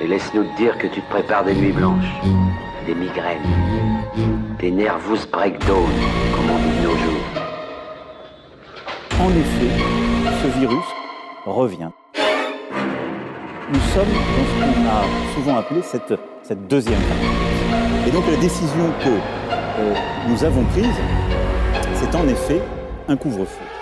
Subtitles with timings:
[0.00, 2.12] Et laisse-nous te dire que tu te prépares des nuits blanches,
[2.86, 3.40] des migraines,
[4.58, 5.88] des nervous breakdown,
[6.34, 7.26] comme on dit de nos jours.
[9.20, 9.82] En effet,
[10.42, 10.84] ce virus
[11.46, 11.90] revient.
[13.72, 18.06] Nous sommes dans ce qu'on a souvent appelé cette, cette deuxième vague.
[18.06, 19.08] Et donc la décision que
[19.78, 19.94] euh,
[20.28, 20.86] nous avons prise,
[21.94, 22.62] c'est en effet
[23.08, 23.75] un couvre-feu.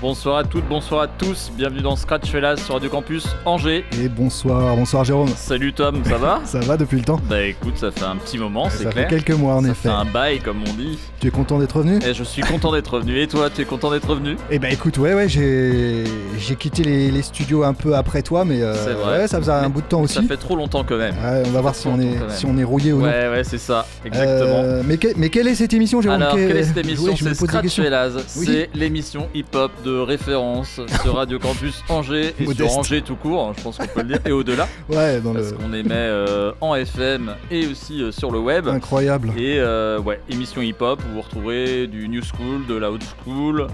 [0.00, 3.84] Bonsoir à toutes, bonsoir à tous, bienvenue dans Scratch Fellas sur Radio Campus Angers.
[4.00, 5.28] Et bonsoir, bonsoir Jérôme.
[5.34, 8.38] Salut Tom, ça va Ça va depuis le temps Bah écoute, ça fait un petit
[8.38, 9.08] moment, c'est Ça clair.
[9.08, 9.88] fait quelques mois en ça effet.
[9.88, 10.96] fait un bail comme on dit.
[11.20, 11.98] Tu es content d'être revenu?
[12.06, 13.20] Et je suis content d'être revenu.
[13.20, 14.36] Et toi, tu es content d'être revenu?
[14.50, 16.04] Eh ben écoute, ouais, ouais, j'ai
[16.38, 19.18] j'ai quitté les, les studios un peu après toi, mais euh, C'est vrai.
[19.22, 20.28] ouais, ça faisait un Mais bout de temps Ça aussi.
[20.28, 21.16] fait trop longtemps quand même.
[21.16, 23.06] Ouais, on va voir si on, est, si on est rouillé ou non.
[23.06, 24.60] Ouais, ouais, c'est ça, exactement.
[24.62, 26.22] Euh, mais, que- mais quelle est cette émission, Jérôme?
[26.22, 27.16] Alors, Que- quelle est cette émission?
[27.16, 27.74] C'est Scratch.
[27.74, 28.10] Fellas.
[28.36, 28.46] Oui.
[28.46, 32.68] C'est l'émission hip-hop de référence sur Radio Campus Angers et Modeste.
[32.70, 35.32] sur Angers tout court, hein, je pense qu'on peut le dire, et au-delà, Ouais, dans
[35.32, 35.56] parce le...
[35.56, 38.68] qu'on émet euh, en FM et aussi euh, sur le web.
[38.68, 39.30] Incroyable.
[39.38, 43.68] Et euh, ouais, émission hip-hop où vous retrouverez du new school, de la old school,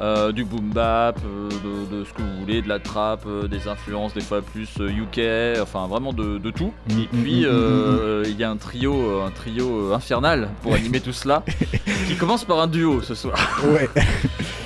[0.00, 3.48] euh, du boom bap, euh, de, de ce que vous voulez, de la trap, euh,
[3.48, 6.72] des influences des fois plus UK, enfin vraiment de, de tout.
[6.90, 10.74] Mm, Et puis mm, mm, euh, il y a un trio, un trio infernal pour
[10.74, 11.42] animer tout cela,
[12.08, 13.36] qui commence par un duo ce soir.
[13.64, 13.88] Ouais,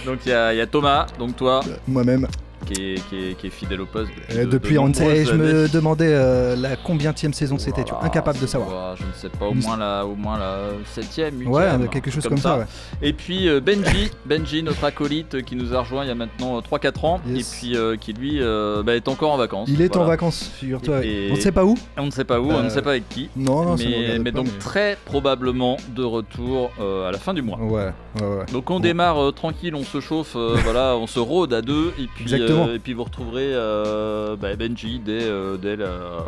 [0.04, 2.26] Donc il y, y a Thomas, donc toi, moi-même.
[2.72, 4.88] Qui est, qui est- qui est fidèle au poste depuis, Euh, de- depuis de on
[4.88, 8.96] ne sait, je me demandais euh, la combienième saison c'était, tu vois, incapable de savoir.
[8.96, 10.58] Je ne sais pas, au moins la, au moins la
[10.92, 11.52] septième, huitième.
[11.52, 12.64] Ouais, quelque chose comme ça, ouais.
[13.02, 16.14] Et puis euh, Benji, Benji, notre acolyte euh, qui nous a rejoint il y a
[16.14, 17.52] maintenant euh, 3-4 ans Yes.
[17.52, 19.68] et puis euh, qui lui euh, bah, est encore en vacances.
[19.70, 21.04] Il est en vacances, figure-toi.
[21.04, 22.82] Et- On ne sait pas où On ne sait pas où, on ne Euh, sait
[22.82, 23.28] pas avec qui.
[23.36, 27.42] Non, non, mais, mais pas, donc très probablement de retour euh, à la fin du
[27.42, 27.58] mois.
[27.58, 28.46] Ouais, ouais, ouais.
[28.52, 31.92] Donc on démarre euh, tranquille, on se chauffe, euh, voilà, on se rôde à deux
[31.98, 32.61] et puis, Exactement.
[32.68, 36.24] Euh, et puis vous retrouverez euh, bah, Benji dès, euh, dès la,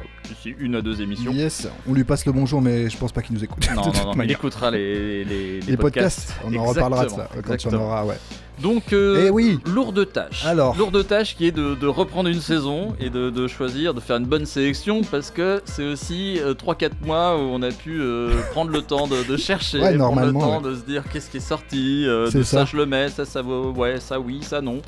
[0.59, 1.33] une à deux émissions.
[1.33, 3.67] Yes, on lui passe le bonjour, mais je pense pas qu'il nous écoute.
[3.75, 3.83] Non,
[4.17, 7.85] non, il écoutera les, les, Les podcasts, on en reparlera de ça quand on exactement.
[7.87, 8.17] aura, ouais.
[8.63, 9.59] Donc, euh, Eh oui.
[9.67, 10.45] lourde tâche.
[10.47, 10.77] Alors.
[10.77, 14.17] Lourde tâche qui est de, de reprendre une saison et de, de choisir, de faire
[14.17, 18.71] une bonne sélection parce que c'est aussi 3-4 mois où on a pu euh, prendre
[18.71, 21.41] le temps de, de chercher, Ouais, prendre le temps de se dire qu'est-ce qui est
[21.41, 22.59] sorti, euh, C'est de ça.
[22.61, 22.65] ça.
[22.65, 24.81] je le mets, ça ça vaut, ouais, ça oui, ça non.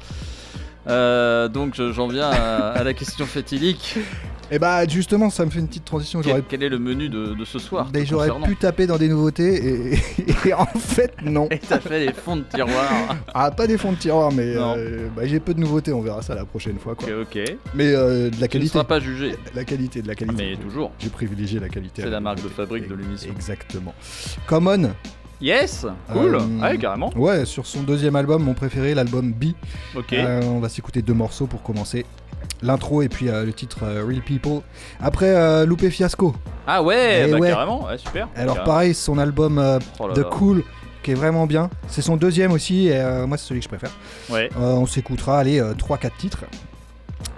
[0.89, 3.97] Euh, donc je- j'en viens à, à la question fatidique.
[4.53, 6.21] Et bah justement, ça me fait une petite transition.
[6.23, 9.09] Quel, quel est le menu de, de ce soir Ben, j'aurais pu taper dans des
[9.09, 9.99] nouveautés et,
[10.49, 11.49] et en fait non.
[11.51, 13.17] Et t'as fait les fonds de tiroir.
[13.35, 16.23] Ah pas des fonds de tiroir mais euh, bah, j'ai peu de nouveautés, on verra
[16.23, 17.09] ça la prochaine fois quoi.
[17.09, 17.57] ok, ok.
[17.75, 18.73] Mais euh, de la Tu ne qualité.
[18.75, 19.35] seras pas jugé.
[19.57, 20.51] La qualité, de la qualité.
[20.51, 20.93] Mais toujours.
[21.01, 22.03] J'ai privilégié la qualité.
[22.03, 23.33] C'est la marque de fabrique de l'émission.
[23.35, 23.95] Exactement.
[24.47, 24.93] Common,
[25.41, 26.35] Yes, cool.
[26.37, 27.11] Euh, Ouais, carrément.
[27.17, 29.47] ouais, sur son deuxième album, mon préféré, l'album B.
[29.95, 30.13] Ok.
[30.15, 32.07] Euh, on va s'écouter deux morceaux pour commencer.
[32.63, 34.61] L'intro et puis euh, le titre Real People.
[35.01, 36.35] Après, Loupé Fiasco.
[36.67, 37.51] Ah ouais, Eh bah ouais.
[37.51, 38.29] carrément, ouais, super.
[38.35, 38.73] Alors Carrément.
[38.73, 39.59] pareil, son album
[40.01, 40.25] Oh là The là.
[40.25, 40.63] Cool,
[41.03, 41.69] qui est vraiment bien.
[41.89, 43.91] C'est son deuxième aussi, et moi c'est celui que je préfère.
[44.31, 46.45] Ouais, on s'écoutera, allez, 3-4 titres.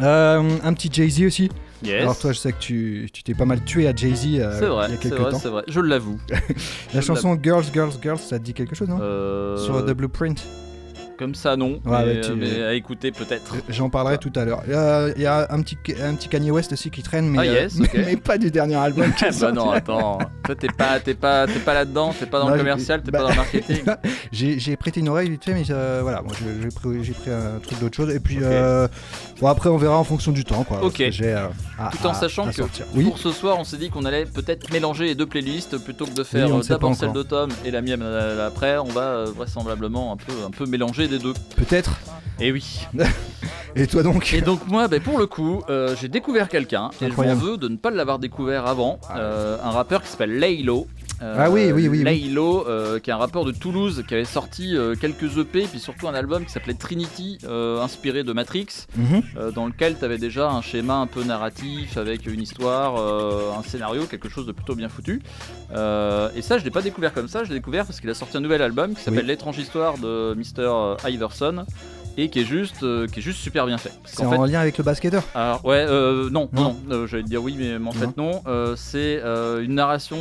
[0.01, 1.51] Un petit Jay-Z aussi.
[1.83, 2.03] Yes.
[2.03, 4.93] Alors toi, je sais que tu tu t'es pas mal tué à Jay-Z euh, il
[4.93, 5.39] y a quelques vrai, temps.
[5.39, 5.65] c'est vrai.
[5.69, 6.19] Je l'avoue.
[6.95, 8.99] La je chanson Girls, Girls, Girls, ça te dit quelque chose, non?
[9.01, 10.45] Euh, Sur The Blueprint.
[11.19, 11.81] Comme ça, non.
[11.85, 13.57] Ouais, mais, tu- mais à écouter peut-être.
[13.69, 14.63] J'en parlerai tout à l'heure.
[14.69, 17.45] Euh, Il y a un petit, un petit Kanye West aussi qui traîne, mais, Ah,
[17.47, 17.91] yes, euh, ok.
[18.07, 19.11] mais pas du dernier album.
[19.21, 19.55] bah sorti.
[19.57, 20.19] non, attends.
[20.45, 22.15] Toi, t'es pas, t'es pas, t'es pas là-dedans.
[22.19, 23.03] T'es pas dans Non, le commercial.
[23.03, 23.83] T'es bah- pas dans le marketing.
[24.33, 26.69] J'ai prêté une oreille vite fait, mais euh, voilà, je-
[27.03, 28.15] j'ai pris, un truc d'autre chose.
[28.15, 28.87] Et puis, euh,
[29.41, 30.85] bon, après, on verra en fonction du temps, quoi.
[30.85, 31.01] Ok.
[31.01, 31.49] euh,
[31.79, 32.63] à- Tout en à- sachant à que.
[32.95, 36.05] Oui, Pour ce soir, on s'est dit qu'on allait peut-être mélanger les deux playlists plutôt
[36.07, 38.79] que de faire euh, pas d'abord celle Tom et la mienne euh, après.
[38.79, 41.35] On va euh, vraisemblablement un peu, un peu mélanger des deux.
[41.57, 41.91] peut-être.
[42.41, 42.87] Et oui.
[43.77, 47.11] Et toi donc Et donc moi, bah, pour le coup, euh, j'ai découvert quelqu'un et
[47.11, 48.99] je m'en veux de ne pas l'avoir découvert avant.
[49.15, 50.87] Euh, un rappeur qui s'appelle Laylo.
[51.21, 52.03] Euh, Ah oui, oui, oui.
[52.03, 52.65] Laylo,
[53.03, 56.45] qui est un rappeur de Toulouse, qui avait sorti quelques EP, puis surtout un album
[56.45, 59.53] qui s'appelait Trinity, inspiré de Matrix, Mhm.
[59.55, 64.05] dans lequel tu avais déjà un schéma un peu narratif, avec une histoire, un scénario,
[64.07, 65.21] quelque chose de plutôt bien foutu.
[65.73, 68.37] Et ça, je l'ai pas découvert comme ça, je l'ai découvert parce qu'il a sorti
[68.37, 69.27] un nouvel album qui s'appelle Oui.
[69.27, 70.97] L'étrange histoire de Mr.
[71.09, 71.65] Iverson.
[72.19, 73.93] Et qui est juste, euh, qui est juste super bien fait.
[74.05, 76.63] C'est en fait- lien avec le basketteur alors ouais, euh, non, Non.
[76.63, 78.43] non, euh, j'allais te dire oui, mais en fait non.
[78.47, 79.23] Euh, c'est
[79.63, 80.19] une narration.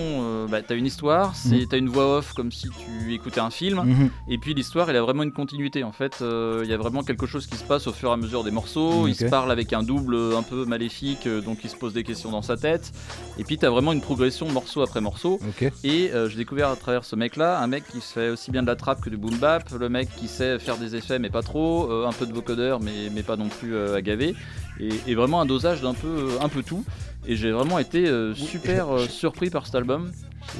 [0.50, 1.68] bah, t'as une histoire, c'est Mhm.
[1.70, 4.10] t'as une voix off comme si tu écoutais un film, Mhm.
[4.30, 5.84] et puis l'histoire, elle a vraiment une continuité.
[5.84, 8.18] En fait, il y a vraiment quelque chose qui se passe au fur et à
[8.18, 9.08] mesure des morceaux.
[9.08, 12.30] Il se parle avec un double un peu maléfique, donc il se pose des questions
[12.32, 12.92] dans sa tête.
[13.40, 15.40] Et puis t'as vraiment une progression morceau après morceau.
[15.84, 18.68] Et j'ai découvert à travers ce mec-là, un mec qui se fait aussi bien de
[18.68, 21.42] la trappe que du boom bap, le mec qui sait faire des effets mais pas
[21.42, 24.36] trop, euh, un peu de vocodeur mais, mais pas non plus euh, à gaver,
[24.80, 26.84] et, et vraiment un dosage d'un peu, euh, un peu tout.
[27.26, 30.12] Et j'ai vraiment été euh, super surpris par cet album.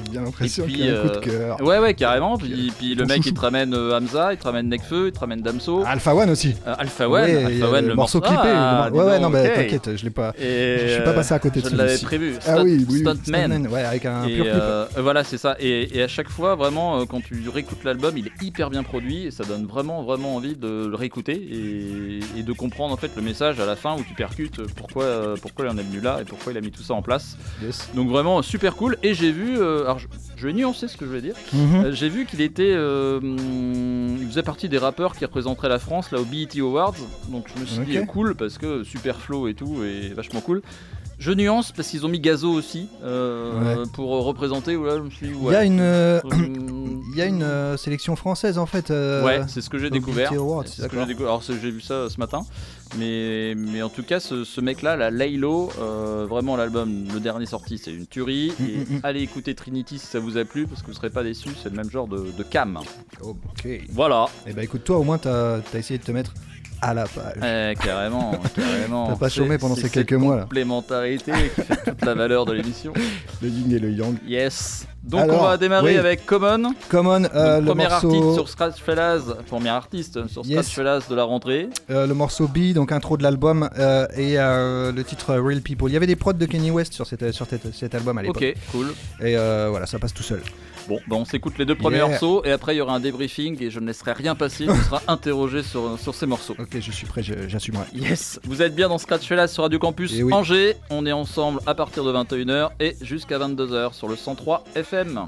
[0.04, 1.60] J'ai bien l'impression Et puis, qu'il y a un coup de euh, cœur.
[1.62, 2.36] Ouais, ouais, carrément.
[2.38, 3.28] Puis, puis le mec chouchou.
[3.30, 6.30] il te ramène euh, Hamza, il te ramène Nekfeu, il te ramène Damso, Alpha One
[6.30, 6.54] aussi.
[6.66, 8.42] euh, Alpha One, Ouais, Alpha One, le morceau clippé.
[8.44, 10.32] le Ah, ouais, ouais, non, mais t'inquiète, je l'ai pas.
[10.38, 11.86] Et, Je suis pas passé à côté de Je celui-ci.
[11.86, 12.34] l'avais prévu.
[12.46, 13.66] Ah oui, oui, Stuntman.
[13.68, 14.54] Ouais, avec un Et pur clip.
[14.56, 15.56] euh, voilà, c'est ça.
[15.60, 19.26] Et, et à chaque fois, vraiment, quand tu réécoutes l'album, il est hyper bien produit
[19.26, 23.10] et ça donne vraiment, vraiment envie de le réécouter et, et de comprendre en fait
[23.16, 26.18] le message à la fin où tu percutes pourquoi, pourquoi il en est venu là
[26.20, 27.36] et pourquoi il a mis tout ça en place.
[27.62, 27.88] Yes.
[27.94, 28.96] Donc vraiment super cool.
[29.02, 31.34] Et j'ai vu, euh, alors je, je vais nuancer ce que je vais dire.
[31.52, 31.84] Mhm.
[31.84, 33.20] Euh, j'ai vu qu'il était, euh,
[34.20, 36.94] il faisait partie des rappeurs qui représenteraient la France là au BET Awards.
[37.28, 40.40] Donc je me suis dit euh, cool parce que super flow et tout et vachement
[40.40, 40.62] cool.
[41.18, 44.76] Je nuance parce qu'ils ont mis Gazo aussi euh, pour représenter.
[44.76, 47.76] Où là, je me suis dit, Il y a une, euh, il y a une
[47.76, 48.90] sélection française en fait.
[48.92, 50.30] euh, Ouais, c'est ce que j'ai découvert.
[50.30, 51.22] Ce que.
[51.22, 52.42] Alors j'ai vu ça ce matin,
[52.98, 55.70] mais, mais en tout cas ce, ce mec-là, la Laylo,
[56.28, 58.52] vraiment l'album, le dernier sorti, c'est une tuerie.
[58.58, 59.00] Mm, et mm, mm.
[59.02, 61.50] allez écouter Trinity si ça vous a plu, parce que vous serez pas déçus.
[61.60, 62.78] C'est le même genre de, de cam.
[63.22, 63.68] Ok.
[63.90, 64.26] Voilà.
[64.46, 66.32] Et bah écoute, toi au moins t'as as essayé de te mettre
[66.80, 67.34] à la page.
[67.42, 69.08] Eh, carrément, carrément.
[69.08, 70.42] T'as pas chômé pendant ces quelques mois, là.
[70.42, 72.92] Complémentarité qui fait toute la valeur de l'émission.
[73.42, 74.16] Le yin et le yang.
[74.26, 74.86] Yes.
[75.04, 75.96] Donc Alors, on va démarrer oui.
[75.98, 76.74] avec Common.
[76.88, 80.52] Common, euh, le premier morceau, artiste sur Scratch Fellas, premier artiste sur Yes.
[80.66, 81.68] Scratch Fellas de la rentrée.
[81.90, 85.88] euh, le morceau B, donc intro de l'album, euh, et le titre Real People.
[85.90, 88.22] Il y avait des prods de Kanye West sur, cette, sur cette- cet album à
[88.22, 88.36] l'époque.
[88.42, 88.94] Ok, cool.
[89.24, 90.42] Et voilà, ça passe tout seul.
[90.88, 92.08] Bon, bah on s'écoute les deux premiers Yeah.
[92.08, 94.72] morceaux et après il y aura un débriefing et je ne laisserai rien passer, tu
[94.84, 96.54] seras interrogé sur, sur ces morceaux.
[96.58, 97.84] Ok, je suis prêt, j'assumerai.
[97.94, 100.32] Yes, vous êtes bien dans Scratch Fellas sur Radio Campus Eh oui.
[100.32, 100.76] Angers.
[100.90, 105.26] On est ensemble à partir de 21h et jusqu'à 22h sur le 103 FM.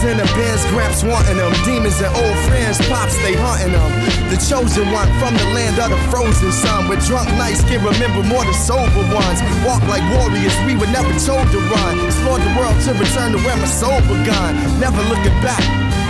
[0.00, 1.52] In the bins, gramps wanting them.
[1.60, 3.92] Demons and old friends, pops, they hunting them.
[4.32, 6.88] The chosen one from the land of the frozen sun.
[6.88, 9.44] With drunk nights can remember more the sober ones.
[9.60, 12.00] Walk like warriors, we were never told to run.
[12.00, 14.56] Explore the world to return to where my soul begun.
[14.80, 15.60] Never looking back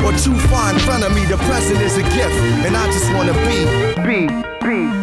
[0.06, 1.26] or too far in front of me.
[1.26, 3.66] The present is a gift, and I just wanna be.
[4.06, 4.30] Be,
[4.62, 4.99] be,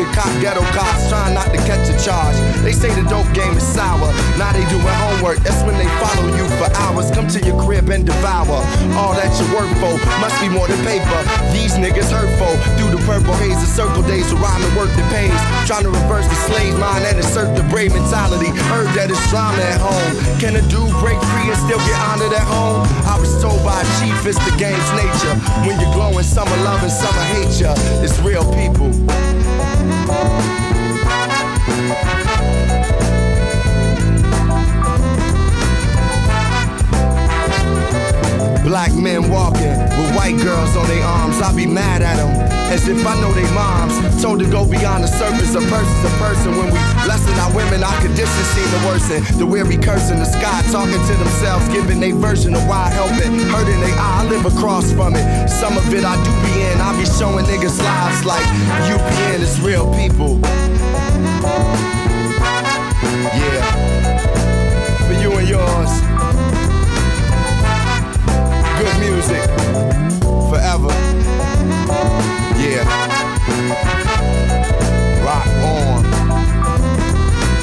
[0.00, 2.36] get cop ghetto cops, trying not to catch a charge.
[2.64, 4.08] They say the dope game is sour.
[4.40, 5.38] Now they doing homework.
[5.44, 7.10] That's when they follow you for hours.
[7.10, 8.60] Come to your crib and devour
[8.96, 9.92] all that you work for.
[10.20, 11.20] Must be more than paper.
[11.52, 15.08] These niggas hurtful through the purple haze of circle days of rhyme and work that
[15.12, 15.40] pays.
[15.68, 18.48] Trying to reverse the slave mind and assert the brave mentality.
[18.72, 20.12] Heard that it's drama at home.
[20.40, 22.84] Can a dude break free and still get honored at home?
[23.04, 25.34] I was told by a chief it's the game's nature.
[25.66, 27.74] When you're glowing, some are loving, some are hate ya.
[28.00, 28.88] It's real people.
[38.64, 41.40] Black men walking with white girls on their arms.
[41.40, 43.98] I'll be mad at them as if I know they moms.
[44.22, 45.54] Told to go beyond the surface.
[45.54, 46.56] A person's a person.
[46.56, 49.20] When we lessen our women, our conditions seem to worsen.
[49.38, 53.34] The weary curse in the sky, talking to themselves, giving their version of why helping.
[53.50, 55.50] Hurting they eye, I live across from it.
[55.50, 56.78] Some of it I do be in.
[56.80, 58.46] I be showing niggas lives like
[58.86, 60.38] UPN is real people.
[63.34, 63.66] Yeah.
[65.06, 65.92] For you and yours.
[68.78, 69.42] Good music.
[70.48, 72.39] Forever.
[75.24, 76.04] Rock on.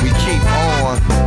[0.03, 1.26] We keep on.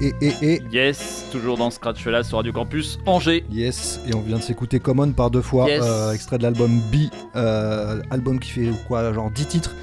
[0.00, 0.62] Et, et, et.
[0.72, 3.44] Yes, toujours dans Scratch là sur Radio Campus Angers.
[3.50, 5.82] Yes, et on vient de s'écouter Common par deux fois, Yes.
[5.84, 9.74] euh, extrait de l'album B, euh, album qui fait quoi, genre 10 titres,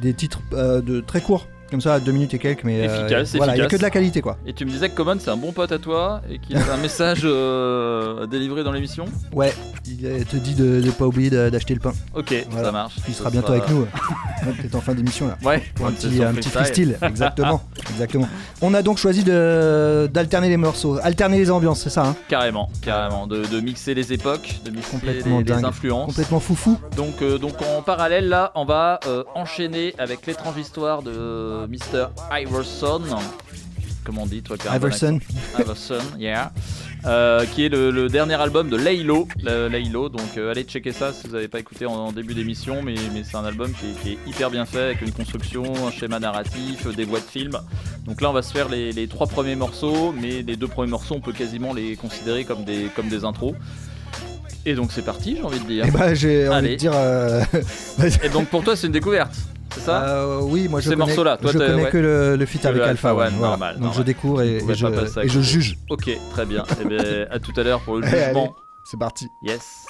[0.00, 3.34] des titres euh, de très courts, comme ça, 2 minutes et quelques, mais euh, Efficace,
[3.34, 4.36] voilà, il y a que de la qualité quoi.
[4.46, 6.70] Et tu me disais que Common c'est un bon pote à toi et qu'il avait
[6.70, 9.06] un message euh, à délivrer dans l'émission.
[9.32, 9.52] Ouais,
[9.84, 11.92] il te dit de ne pas oublier d'acheter le pain.
[12.14, 12.66] Ok, Voilà.
[12.66, 12.94] ça marche.
[13.08, 13.86] Il Ça sera bientôt avec nous.
[14.44, 15.36] Peut-être en fin d'émission là.
[15.42, 18.28] Ouais, Pour un petit, un petit freestyle, exactement, exactement.
[18.62, 22.16] On a donc choisi de- d'alterner les morceaux, alterner les ambiances, c'est ça, hein?
[22.28, 23.26] Carrément, carrément.
[23.26, 26.06] De, de mixer les époques, de mixer Complètement les, influences.
[26.06, 26.78] Complètement foufou.
[26.96, 32.08] Donc, euh, donc en parallèle là, on va euh, enchaîner avec l'étrange histoire de Mr.
[32.32, 33.02] Iverson.
[34.04, 35.18] Comment on dit toi Iverson.
[35.58, 36.52] Iverson, yeah.
[37.06, 39.28] Euh, qui est le, le dernier album de Laylo.
[39.42, 42.82] Laylo, donc euh, allez checker ça si vous n'avez pas écouté en, en début d'émission,
[42.82, 45.64] mais, mais c'est un album qui est, qui est hyper bien fait avec une construction,
[45.86, 47.52] un schéma narratif, euh, des voix de film.
[48.06, 50.90] Donc là, on va se faire les, les trois premiers morceaux, mais les deux premiers
[50.90, 53.54] morceaux, on peut quasiment les considérer comme des, comme des intros.
[54.66, 55.84] Et donc c'est parti, j'ai envie de dire.
[55.84, 56.92] Et bah j'ai envie de dire.
[56.94, 57.42] euh,
[58.22, 59.34] Et donc pour toi, c'est une découverte,
[59.74, 61.04] c'est ça euh, oui, moi je Ces connais,
[61.38, 61.90] toi, je connais ouais.
[61.90, 63.30] que le, le feat avec le Alpha Alpha voilà.
[63.30, 63.98] normal, Donc normal.
[63.98, 65.76] je découvre et, je, et juge.
[65.90, 66.64] Ok, très bien.
[66.80, 66.98] Et bien,
[67.30, 68.42] à tout à l'heure pour le jugement.
[68.44, 68.50] allez.
[68.90, 69.28] C'est parti.
[69.42, 69.86] Yes.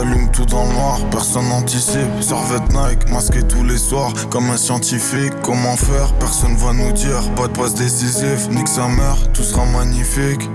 [0.00, 2.20] J'allume tout dans le noir, personne n'anticipe.
[2.20, 5.32] Servette Nike, masqué tous les soirs, comme un scientifique.
[5.42, 7.22] Comment faire, personne va nous dire.
[7.36, 10.48] Pas de passe décisif, nique sa mère, tout sera magnifique.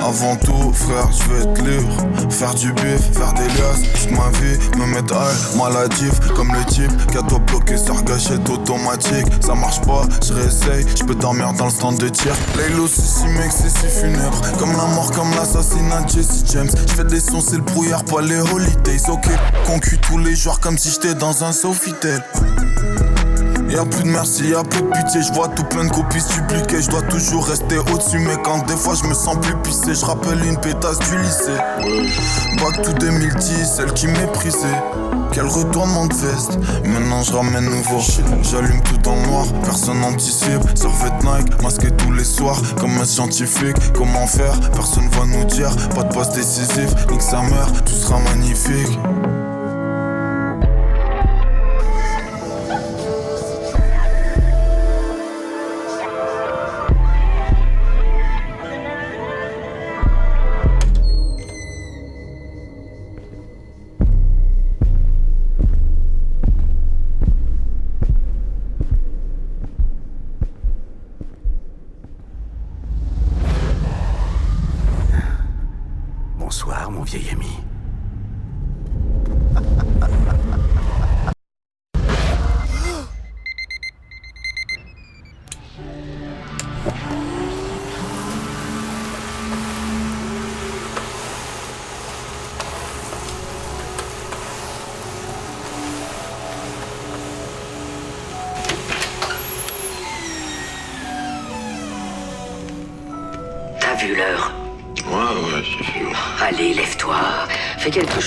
[0.00, 1.96] Avant tout, frère, je veux être libre.
[2.30, 6.64] Faire du bif, faire des liasses, toute ma vie, me mettre high, maladif, comme le
[6.66, 9.26] type qui a toi bloqué sur gâchette automatique.
[9.40, 12.34] Ça marche pas, je réessaye, je peux dormir dans le stand de tir.
[12.56, 14.40] Laylo, c'est si mec, c'est si funèbre.
[14.58, 16.70] Comme la mort, comme l'assassinat Jesse James.
[16.88, 19.00] Je fais des sons, c'est le brouillard, pas les holidays.
[19.08, 19.28] Ok,
[19.66, 22.22] concu tous les jours comme si j'étais dans un Sofitel.
[23.74, 26.80] Y'a plus de merci, y'a plus de pitié, je vois tout plein de copies suppliquées.
[26.80, 30.04] Je dois toujours rester au-dessus, mais quand des fois je me sens plus pissé, je
[30.04, 31.58] rappelle une pétasse du lycée.
[32.62, 34.80] Back to 2010, celle qui méprisait.
[35.32, 37.98] Quel retournement de veste, maintenant je ramène nouveau.
[38.42, 40.62] J'allume tout en noir, personne anticipe.
[40.76, 43.76] Servette Nike, masqué tous les soirs, comme un scientifique.
[43.92, 45.74] Comment faire, personne va nous dire.
[45.96, 49.00] Pas de passe décisif, nique sa mère, tout sera magnifique.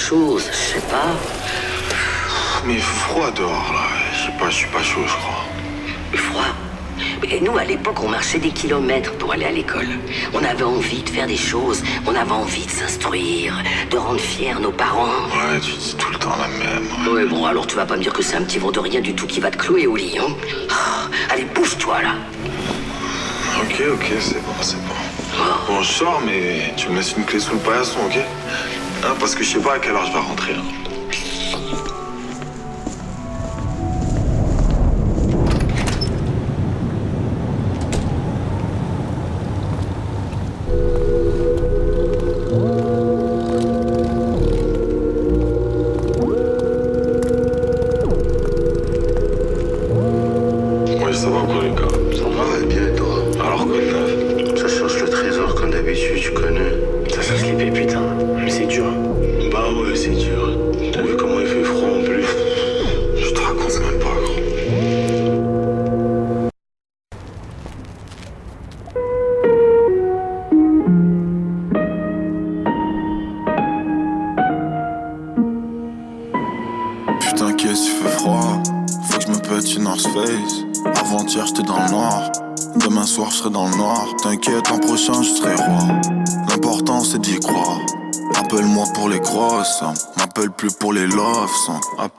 [0.08, 1.12] Chose, je sais pas.
[2.66, 3.88] Mais il fait froid dehors, là.
[4.14, 5.44] Je sais pas, je suis pas chaud, je crois.
[6.14, 6.52] Froid.
[7.22, 9.90] Mais nous, à l'époque, on marchait des kilomètres pour aller à l'école.
[10.34, 13.62] On avait envie de faire des choses, on avait envie de s'instruire,
[13.92, 15.24] de rendre fiers nos parents.
[15.36, 16.88] Ouais, tu dis tout le temps la même.
[17.14, 19.02] Ouais, bon, alors tu vas pas me dire que c'est un petit vent de rien
[19.02, 20.32] du tout qui va te clouer au lit, hein
[20.70, 22.14] Ah, Allez, bouge-toi, là.
[23.62, 24.94] Ok, ok, c'est bon, c'est bon.
[25.68, 28.20] Bon, je sors, mais tu me laisses une clé sous le paillasson, ok?
[29.04, 30.54] Hein, Parce que je sais pas à quelle heure je vais rentrer.
[30.54, 30.87] hein.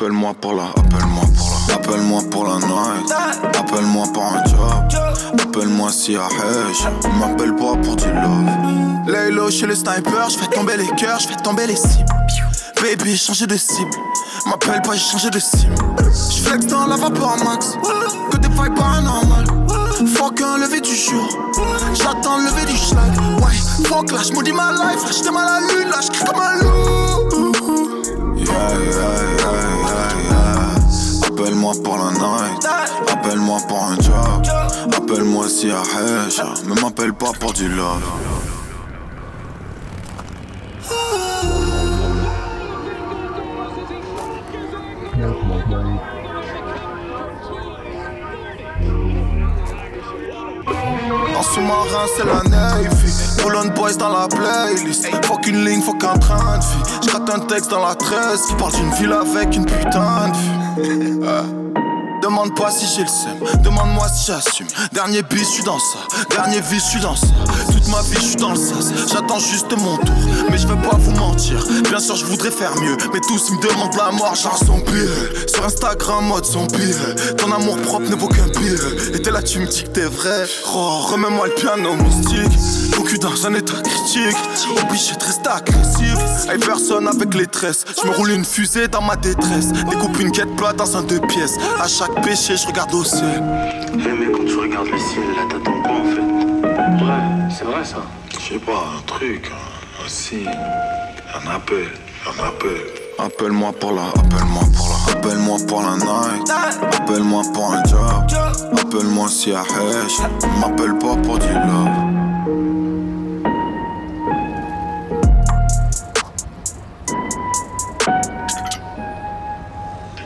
[0.01, 0.67] Appelle-moi pour la.
[0.67, 1.75] Appelle-moi pour la.
[1.75, 3.13] Appelle-moi pour la night.
[3.59, 5.03] Appelle-moi pour un job.
[5.43, 6.29] Appelle-moi si à.
[7.19, 9.09] M'appelle pas pour du love.
[9.09, 12.07] Laylo chez le sniper, je fais tomber les cœurs, je fais tomber les cibles.
[12.81, 13.91] Baby, changé de cible.
[14.47, 15.75] M'appelle pas, j'ai changé de cible.
[16.31, 17.77] J'flex dans la vapeur max.
[18.31, 19.47] Que des failles paranormales.
[20.15, 21.29] Fuck un lever du jour.
[21.95, 23.11] J'attends le lever du schlag.
[23.41, 25.05] Ouais, fuck là, j'maudis ma life.
[25.05, 25.89] Là, j'étais mal à la lune.
[25.91, 27.08] Là, j'crie comme un loup.
[31.27, 32.67] Appelle-moi pour la night.
[33.13, 34.47] Appelle-moi pour un job.
[34.97, 35.83] Appelle-moi si à.
[36.67, 38.03] Mais m'appelle pas pour du love.
[51.37, 52.98] En sous-marin, c'est la Navy.
[53.57, 55.09] On boys dans la playlist.
[55.25, 56.99] Fuck une ligne, fuck un train de vie.
[57.03, 60.29] J'gratte un texte dans la 13 qui parle d'une ville avec une putain
[60.77, 61.58] de vie.
[62.29, 64.67] Demande pas si j'ai le seum, demande-moi si j'assume.
[64.93, 65.99] Dernier bis, je suis dans ça.
[66.29, 67.27] Dernier vis, je suis dans ça.
[67.73, 68.93] Toute ma vie, je suis dans le sas.
[69.11, 70.15] J'attends juste mon tour,
[70.51, 71.65] mais je veux pas vous mentir.
[71.89, 75.09] Bien sûr, je voudrais faire mieux, mais tous me demandent la mort, genre zombie.
[75.47, 76.95] Sur Instagram, mode zombie.
[77.39, 78.77] Ton amour propre ne vaut qu'un billet.
[79.15, 80.45] Et t'es là, tu me dis que t'es vrai.
[80.75, 82.93] Oh, remets-moi le piano mystique.
[82.95, 84.37] Ton cul dans un état critique.
[84.83, 86.19] Obligé de rester agressif.
[86.51, 87.87] Hey, personne avec les tresses.
[88.03, 89.73] Je me roule une fusée dans ma détresse.
[89.89, 91.57] Découpe une quête plate dans un deux pièces.
[91.81, 93.43] À chaque péché, je regarde au ciel.
[93.95, 97.85] Eh mec, quand tu regardes le ciel, là, t'attends quoi en fait Ouais, c'est vrai
[97.85, 98.03] ça.
[98.33, 101.89] Je sais pas, un truc, un, un signe, un appel,
[102.27, 102.81] un appel.
[103.19, 106.51] Appelle-moi pour la, appelle-moi pour la, appelle-moi pour la night.
[107.01, 108.41] Appelle-moi pour un job.
[108.81, 110.19] Appelle-moi si à Hesh.
[110.61, 111.89] M'appelle pas pour du love.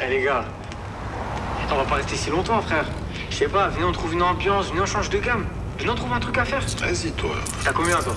[0.04, 0.44] Eh les gars,
[1.72, 2.84] On va pas rester si longtemps, frère.
[3.30, 5.46] Je sais pas, venez on trouve une ambiance, venez on change de gamme.
[5.78, 6.60] Venez on trouve un truc à faire.
[6.80, 7.34] Vas-y, toi.
[7.64, 8.14] T'as combien, toi?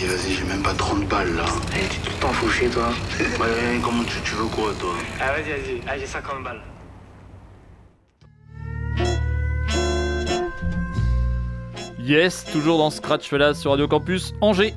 [0.00, 1.44] Et vas-y, j'ai même pas 30 balles là.
[1.74, 2.90] Eh, tu t'en fous chez toi.
[3.40, 4.94] Ouais, comment tu, tu veux quoi, toi?
[5.20, 5.82] Ah, vas-y, vas-y.
[5.88, 6.60] Ah, j'ai 50 balles.
[11.98, 14.74] Yes, toujours dans Scratch Fellas sur Radio Campus Angers.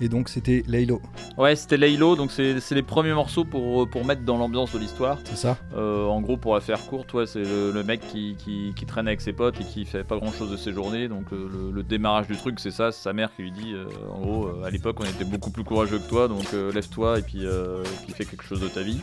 [0.00, 1.00] Et donc c'était Laylo,
[1.38, 5.18] Ouais, c'était Laylo, donc c'est les premiers morceaux pour, pour mettre dans l'ambiance de l'histoire.
[5.24, 8.36] c'est ça Euh, en gros, pour la faire courte, ouais, c'est le, le mec qui,
[8.38, 11.08] qui, qui traîne avec ses potes et qui fait pas grand chose de ses journées.
[11.08, 12.92] Donc, euh, le, le démarrage du truc, c'est ça.
[12.92, 15.64] C'est sa mère qui lui dit euh, en gros, à l'époque, on était beaucoup plus
[15.64, 18.82] courageux que toi, donc lève-toi et puis, euh, et puis fais quelque chose de ta
[18.82, 19.00] vie.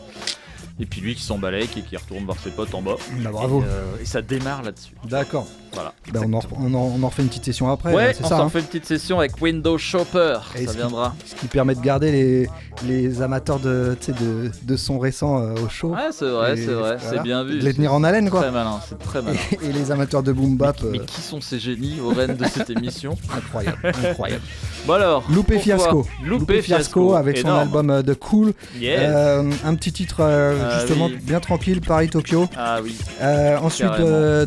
[0.80, 2.96] Et puis lui qui s'en balèque et qui retourne voir ses potes en bas.
[3.24, 3.62] Bah, bravo.
[3.62, 4.94] Et, euh, et ça démarre là-dessus.
[5.08, 5.46] D'accord.
[5.72, 5.94] Voilà.
[6.12, 8.28] Bah, on, en, on, en, on en refait une petite session après, Ouais, c'est on
[8.28, 10.38] ça s'en hein fait une petite session avec Windows Shopper.
[10.56, 11.16] Et ça ce qui- viendra.
[11.26, 12.50] Ce qui permet de garder les,
[12.88, 15.90] les amateurs de, de, de son récent euh, au show.
[15.90, 17.18] Ouais, c'est vrai, c'est vrai, voilà.
[17.18, 17.60] c'est bien vu.
[17.60, 18.42] De les tenir en haleine, quoi.
[18.42, 19.38] Très malin, c'est très malin.
[19.62, 22.36] Et, et les amateurs de boom bap, Mais euh, qui sont ces génies au rênes
[22.36, 24.44] de cette émission incroyable, incroyable.
[24.86, 26.06] Bon alors, Loupé Fiasco.
[26.26, 28.54] Loupé Fiasco avec son album de Cool.
[28.80, 29.02] Yes.
[29.64, 30.22] Un petit titre
[30.66, 31.20] Ah justement oui.
[31.22, 32.48] bien tranquille, Paris-Tokyo.
[32.58, 32.96] Ah oui.
[33.22, 33.92] Euh, ensuite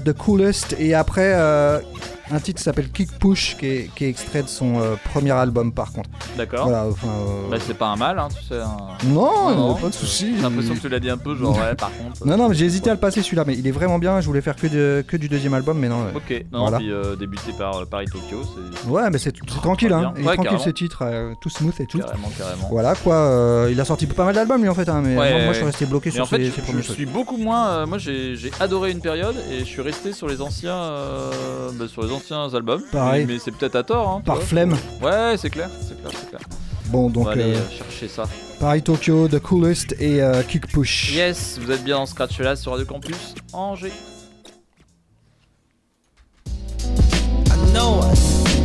[0.04, 1.80] The Coolest et après euh,
[2.30, 5.30] un titre qui s'appelle Kick Push qui est, qui est extrait de son euh, premier
[5.32, 6.10] album par contre.
[6.36, 6.64] D'accord.
[6.68, 8.60] Voilà, enfin, euh, Bah, c'est pas un mal, hein, tu sais.
[8.60, 10.34] un- Non, Non, pas de soucis.
[10.36, 12.26] J'ai l'impression que tu l'as dit un peu, genre, ouais, par contre.
[12.26, 14.20] Non, non, mais j'ai hésité à le passer celui-là, mais il est vraiment bien.
[14.20, 16.00] Je voulais faire que, de- que du deuxième album, mais non.
[16.02, 16.78] euh, Ok, non, Voilà.
[16.78, 18.42] puis euh, débuté par euh, Paris-Tokyo,
[18.82, 20.12] c'est Ouais, mais c'est c'est tranquille, hein.
[20.16, 21.98] Il est tranquille ce titre, euh, tout smooth et tout.
[21.98, 22.68] carrément, carrément.
[22.70, 25.44] Voilà quoi, euh, il a sorti pas mal d'albums lui en fait, hein, mais Ouais,
[25.44, 26.96] moi, je suis resté bloqué Mais sur en fait, ses, je, ses je premiers trucs.
[26.96, 27.66] suis beaucoup moins.
[27.68, 31.86] euh, moi, j'ai adoré une période et je suis resté sur les anciens, euh, bah,
[31.88, 32.82] sur les anciens albums.
[32.92, 33.26] Pareil.
[33.26, 34.08] Mais, mais c'est peut-être à tort.
[34.08, 34.76] Hein, Par flemme.
[35.02, 36.40] Ouais, c'est clair, c'est clair, c'est clair.
[36.86, 38.24] Bon, On donc va aller euh, chercher ça.
[38.60, 41.12] Paris Tokyo, The Coolest et euh, Kick Push.
[41.12, 43.92] Yes, vous êtes bien dans Scratch là sur Radio Campus Angers.
[47.48, 48.00] I know,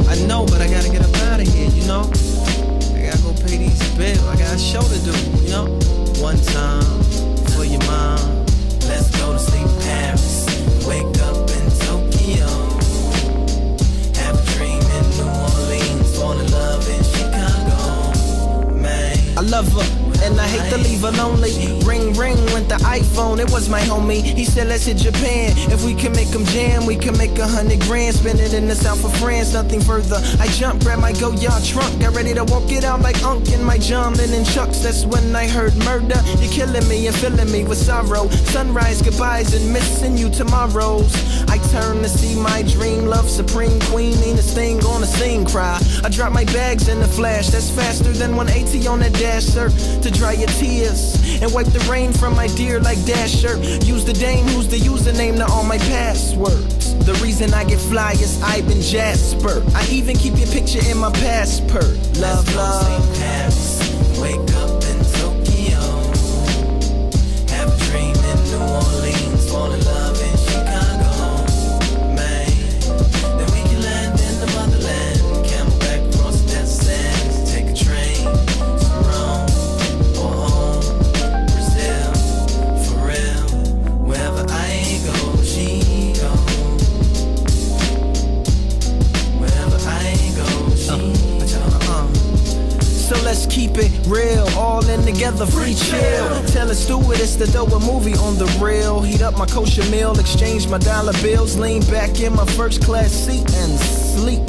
[0.09, 2.09] I know, but I gotta get up out of here, you know?
[2.95, 5.11] I gotta go pay these bills, I got a show to do,
[5.43, 5.65] you know?
[6.21, 6.83] One time
[7.55, 8.45] for your mom,
[8.87, 10.45] let's go to sleep in Paris,
[10.87, 11.20] wake up
[21.85, 24.21] Ring, ring went the iPhone, it was my homie.
[24.21, 25.51] He said, let's hit Japan.
[25.71, 28.15] If we can make them jam, we can make a hundred grand.
[28.15, 30.21] Spend it in the south of France, nothing further.
[30.39, 33.51] I jumped, grabbed my go yard trunk, got ready to walk it out like Unk
[33.51, 34.79] in my John Lennon chucks.
[34.79, 36.21] That's when I heard murder.
[36.39, 38.29] You're killing me and filling me with sorrow.
[38.29, 41.11] Sunrise goodbyes and missing you tomorrows.
[41.51, 44.17] I turn to see my dream, love supreme queen.
[44.23, 45.77] Ain't this thing gonna sing, cry.
[46.01, 49.69] I drop my bags in the flash, that's faster than 180 on that dasher.
[49.69, 53.57] To dry your tears and wipe the rain from my dear like Dasher.
[53.83, 56.95] Use the dame who's the username to all my passwords.
[57.05, 59.61] The reason I get fly is Ivan Jasper.
[59.75, 61.97] I even keep your picture in my passport.
[62.17, 63.17] Love, love.
[63.17, 63.81] Paris.
[64.21, 65.81] Wake up in Tokyo.
[67.51, 69.51] Have a dream in New Orleans.
[69.51, 70.40] Fall in love in
[93.61, 96.43] keep it real, all in together, free chill.
[96.47, 99.01] Tell a stewardess to throw a movie on the rail.
[99.01, 103.11] Heat up my kosher meal, exchange my dollar bills, lean back in my first class
[103.11, 104.41] seat and sleep.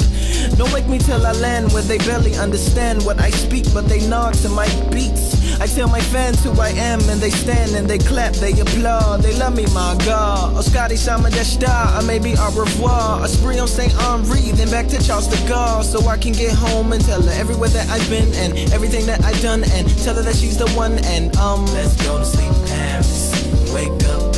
[0.57, 4.01] Don't wake me till I land where they barely understand what I speak, but they
[4.07, 5.32] nod to my beats.
[5.63, 9.21] I tell my fans who I am, and they stand and they clap, they applaud,
[9.21, 10.57] they love me, my God.
[10.57, 13.23] Oscari sama deshta, may be au revoir.
[13.23, 13.93] A spree on St.
[13.93, 17.31] Henri, then back to Charles de Gaulle, so I can get home and tell her
[17.39, 20.69] everywhere that I've been and everything that I've done, and tell her that she's the
[20.71, 20.99] one.
[21.05, 23.31] And um, let's go to sleep, Paris.
[23.73, 24.32] Wake up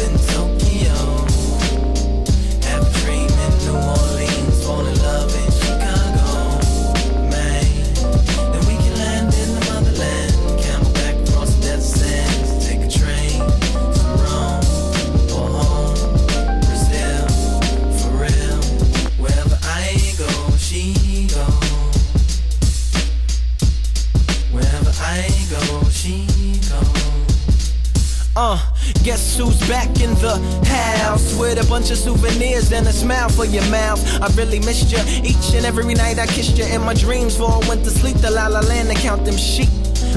[29.67, 33.99] back in the house with a bunch of souvenirs and a smile for your mouth.
[34.21, 37.63] I really missed you each and every night I kissed you in my dreams before
[37.63, 38.17] I went to sleep.
[38.17, 39.69] The la la land and count them sheep.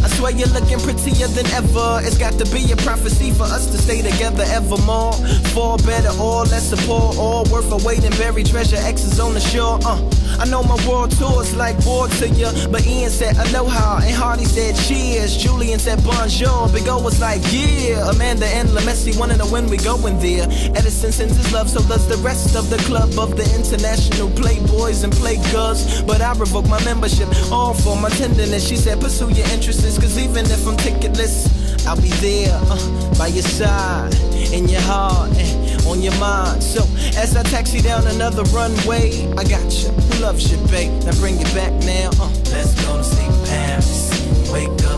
[0.03, 2.01] I swear you're looking prettier than ever.
[2.03, 5.13] It's got to be a prophecy for us to stay together evermore.
[5.55, 8.77] For better or less support, all worth a wait and buried treasure.
[8.77, 9.79] X is on the shore.
[9.85, 9.99] Uh,
[10.39, 14.45] I know my world tour's like war to you, but Ian said aloha and Hardy
[14.45, 15.37] said cheers.
[15.37, 16.69] Julian said bonjour.
[16.69, 18.11] Big O was like yeah.
[18.11, 20.47] Amanda and Lamessi wanna know when we going there.
[20.77, 25.03] Edison sends his love, so does the rest of the club of the international playboys
[25.03, 26.07] and playgirls.
[26.07, 28.67] But I revoke my membership, all for my tenderness.
[28.69, 29.47] She said pursue your
[29.89, 34.15] interests, cause even if I'm ticketless, I'll be there uh, by your side,
[34.53, 36.63] in your heart, and on your mind.
[36.63, 36.83] So
[37.17, 39.89] as I taxi down another runway, I got you.
[39.91, 40.93] Who loves you, babe?
[41.05, 42.11] Now bring it back now.
[42.21, 42.31] Uh.
[42.53, 44.11] Let's go to sleep Paris.
[44.53, 44.98] Wake up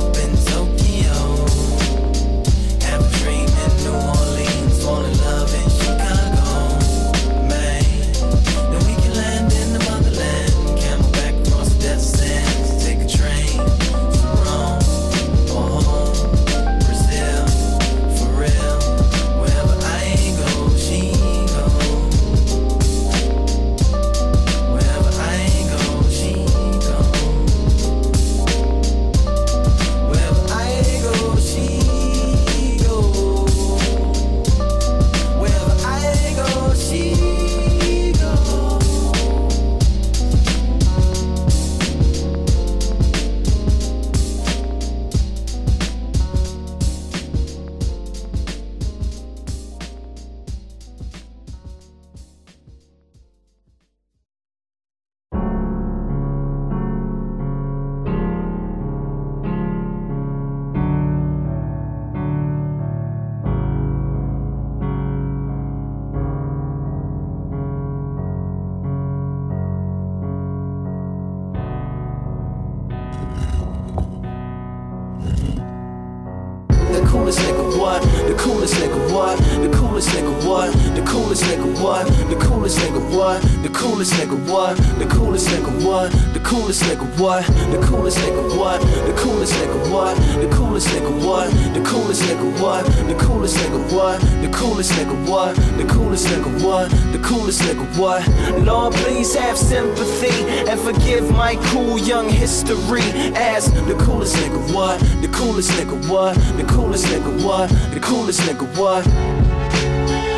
[87.20, 87.46] what?
[87.70, 88.80] The coolest nigga what?
[88.80, 90.16] The coolest nigga what?
[90.40, 91.50] The coolest nigga what?
[91.74, 92.84] The coolest nigga what?
[93.06, 94.20] The coolest nigga what?
[94.40, 95.56] The coolest nigga what?
[95.76, 96.90] The coolest nigga what?
[97.12, 98.64] The coolest nigga what?
[98.64, 100.32] Lord, please have sympathy
[100.70, 103.02] and forgive my cool young history
[103.36, 104.98] as the coolest nigga what?
[105.20, 106.34] The coolest nigga what?
[106.56, 107.68] The coolest nigga what?
[107.92, 109.06] The coolest nigga what?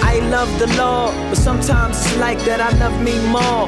[0.04, 3.64] I love the law, but sometimes it's like that I love me more.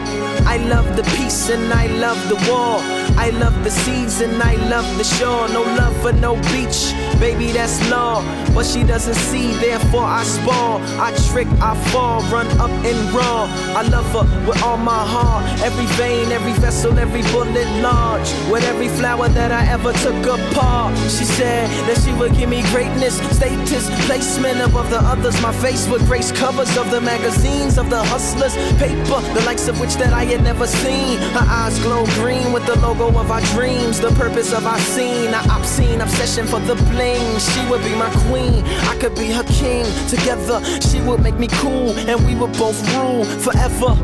[0.46, 3.03] I love the peace and I love the war.
[3.16, 5.48] I love the seas and I love the shore.
[5.48, 8.22] No love for no beach, baby, that's law.
[8.55, 10.81] But she doesn't see, therefore I spoil.
[11.00, 13.46] I trick, I fall, run up and raw.
[13.74, 15.44] I love her with all my heart.
[15.61, 18.13] Every vein, every vessel, every bullet large.
[18.50, 20.96] With every flower that I ever took apart.
[21.10, 25.40] She said that she would give me greatness, status, placement above the others.
[25.42, 28.54] My face would grace covers of the magazines of the hustlers.
[28.78, 31.18] Paper, the likes of which that I had never seen.
[31.37, 34.00] Her eyes glow green with the logo of our dreams.
[34.00, 37.38] The purpose of our scene, our obscene obsession for the bling.
[37.38, 39.84] She would be my queen, I could be her king.
[40.08, 43.94] Together, she would make me cool, and we would both rule forever.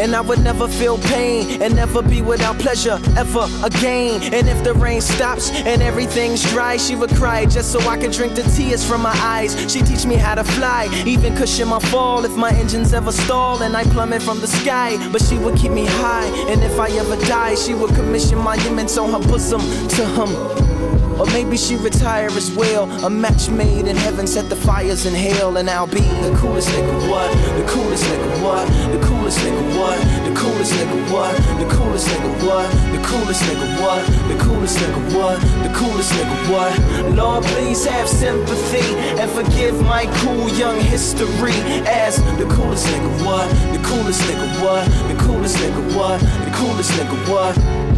[0.00, 4.22] And I would never feel pain and never be without pleasure ever again.
[4.32, 8.12] And if the rain stops and everything's dry, she would cry just so I could
[8.12, 9.52] drink the tears from my eyes.
[9.72, 13.62] She teach me how to fly, even cushion my fall if my engines ever stall
[13.62, 14.96] and I plummet from the sky.
[15.10, 18.96] But she would keep me high, and if I ever die, she would commission monuments
[18.98, 20.71] on her bosom to him.
[21.18, 22.90] Or maybe she retire as well.
[23.04, 26.68] A match made in heaven, set the fires in hell, and I'll be the coolest
[26.70, 27.30] nigga what?
[27.58, 28.66] The coolest nigga what?
[28.92, 29.98] The coolest nigga what?
[30.24, 31.32] The coolest nigga what?
[31.58, 32.70] The coolest nigga what?
[32.92, 34.06] The coolest nigga what?
[34.28, 35.40] The coolest nigga what?
[35.62, 37.14] The coolest nigga what?
[37.14, 41.52] Lord, please have sympathy and forgive my cool young history
[41.86, 43.48] as the coolest nigga what?
[43.72, 44.84] The coolest nigga what?
[45.08, 46.20] The coolest nigga what?
[46.20, 47.91] The coolest nigga what?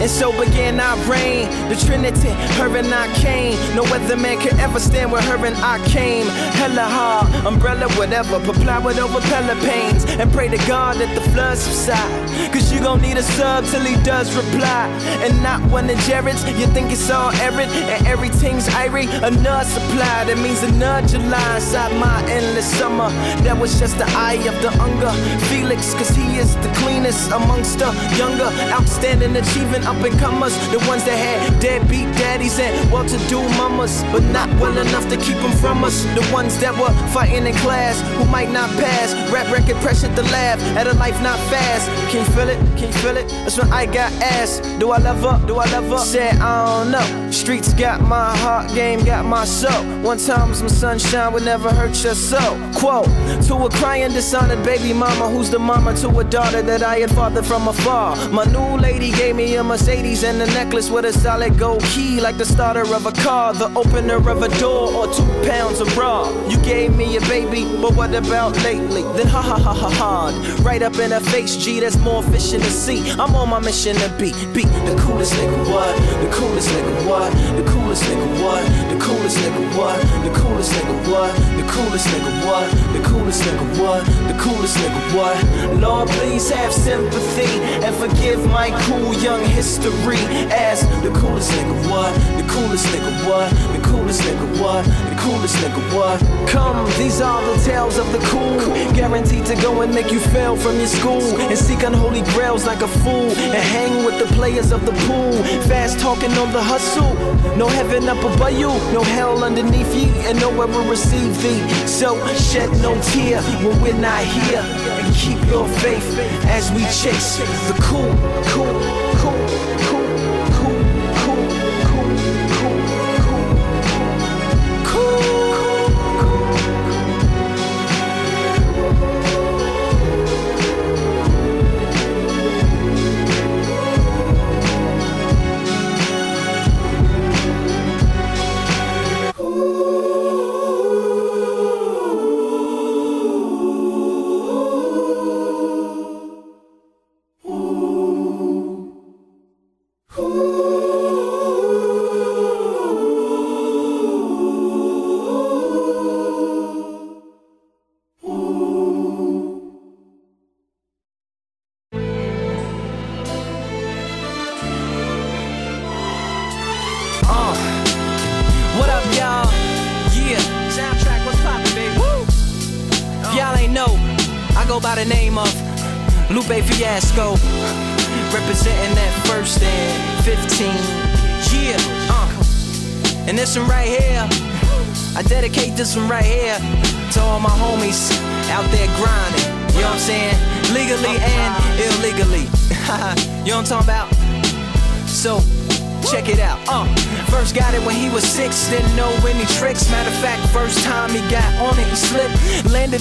[0.00, 3.58] And so began our reign, the Trinity, her and I came.
[3.74, 6.26] No other man could ever stand where her and I came.
[6.60, 9.20] Hella hard, umbrella, whatever, apply with over
[9.66, 10.04] pains.
[10.04, 12.52] And pray to God that the floods subside.
[12.52, 14.86] Cause you gon' need a sub till he does reply.
[15.24, 19.08] And not one of Jared's, you think it's all arid and everything's irie.
[19.22, 23.10] Another supply, that means another July inside my endless summer.
[23.42, 25.12] That was just the eye of the hunger.
[25.46, 30.78] Felix, cause he is the cleanest amongst the younger, outstanding, achieving up and comers, the
[30.86, 35.16] ones that had deadbeat daddies and well to do mamas, but not well enough to
[35.16, 36.04] keep them from us.
[36.14, 39.14] The ones that were fighting in class, who might not pass.
[39.32, 41.88] Rap record pressure to laugh at a life not fast.
[42.10, 42.58] Can you feel it?
[42.76, 43.28] Can you feel it?
[43.44, 44.62] That's when I got asked.
[44.78, 45.46] Do I love her?
[45.46, 45.98] Do I love her?
[45.98, 47.30] Said, I don't know.
[47.30, 49.82] Streets got my heart, game got my soul.
[50.02, 52.58] One time some sunshine would never hurt your soul.
[52.74, 53.06] Quote
[53.48, 57.10] to a crying, dishonored baby mama who's the mama to a daughter that I had
[57.10, 58.16] fathered from afar.
[58.28, 62.20] My new lady gave me a Mercedes and a necklace with a solid gold key,
[62.20, 65.96] like the starter of a car, the opener of a door, or two pounds of
[65.96, 66.28] raw.
[66.48, 69.02] You gave me a baby, but what about lately?
[69.16, 70.34] Then ha ha ha ha hard.
[70.66, 73.08] Right up in her face, G, that's more fish in the sea.
[73.12, 75.94] I'm on my mission to be, be the coolest nigga, what?
[76.24, 77.30] The coolest nigga, what?
[77.56, 78.62] The coolest nigga, what?
[78.90, 79.94] The coolest nigga, what?
[80.18, 81.30] The coolest nigga, what?
[81.56, 82.66] The coolest nigga, what?
[82.96, 84.04] The coolest nigga, what?
[84.26, 85.80] The coolest nigga, what?
[85.80, 92.14] Lord, please have sympathy and forgive my cool young history as the coolest nigga, what?
[92.40, 93.50] The coolest nigga, what?
[93.76, 94.84] The coolest nigga, what?
[94.84, 96.48] The coolest nigga, what?
[96.48, 98.58] Come, these are the tales of the cool,
[98.94, 102.80] guaranteed to go and make you fail from your school and seek unholy grails like
[102.80, 105.32] a fool and hang with the players of the pool.
[105.68, 107.14] Fast talking on the hustle,
[107.56, 111.60] no heaven up above you, no hell underneath ye, and nowhere will receive thee.
[111.86, 116.08] So shed no tear when we're not here, and keep your faith
[116.48, 117.36] as we chase
[117.68, 118.14] the cool,
[118.52, 118.80] cool,
[119.20, 119.37] cool,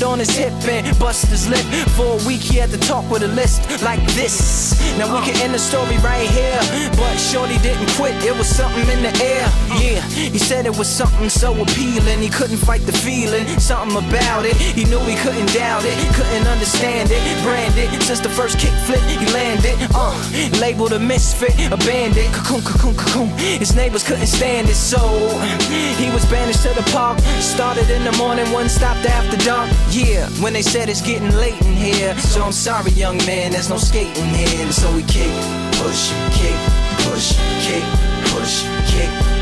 [0.08, 1.66] on his hip and busted his lip.
[1.96, 4.80] For a week, he had to talk with a list like this.
[4.98, 6.60] Now we can end the story right here,
[6.96, 8.16] but Shorty didn't quit.
[8.24, 9.46] It was something in the air.
[9.76, 12.20] Yeah, he said it was something so appealing.
[12.20, 14.56] He couldn't fight the feeling, something about it.
[14.58, 17.22] He knew he couldn't doubt it, couldn't understand it.
[17.44, 19.76] Branded since the first kick flip, he landed.
[19.94, 20.16] Uh,
[20.60, 22.32] labeled a misfit, a bandit.
[22.34, 23.30] Cocoon, cocoon, cocoon.
[23.38, 25.00] His neighbors couldn't stand it, so
[25.98, 27.20] he was banished to the park.
[27.40, 29.70] Started in the morning, one stopped after dark.
[29.90, 32.18] Yeah, when they said it's getting late in here.
[32.20, 34.72] So I'm sorry, young man, there's no skating here.
[34.72, 35.32] So we kick,
[35.74, 36.58] push, kick,
[37.06, 37.84] push, kick,
[38.32, 39.37] push, kick,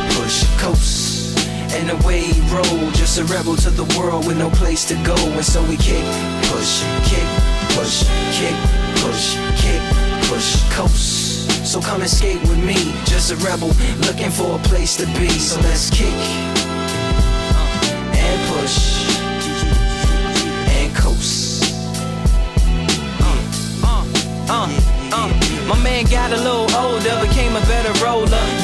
[0.65, 1.37] coast.
[1.77, 5.15] And away he rolled, just a rebel to the world with no place to go.
[5.37, 6.05] And so we kick,
[6.49, 7.27] push, kick,
[7.77, 8.01] push,
[8.33, 8.57] kick,
[9.01, 9.81] push, kick,
[10.29, 11.69] push, coast.
[11.71, 13.71] So come and skate with me, just a rebel
[14.07, 15.29] looking for a place to be.
[15.29, 16.17] So let's kick
[18.25, 18.77] and push
[20.77, 21.75] and coast.
[23.21, 24.03] Uh,
[24.49, 24.67] uh,
[25.13, 25.29] uh.
[25.67, 28.54] My man got a little older, became a better roller.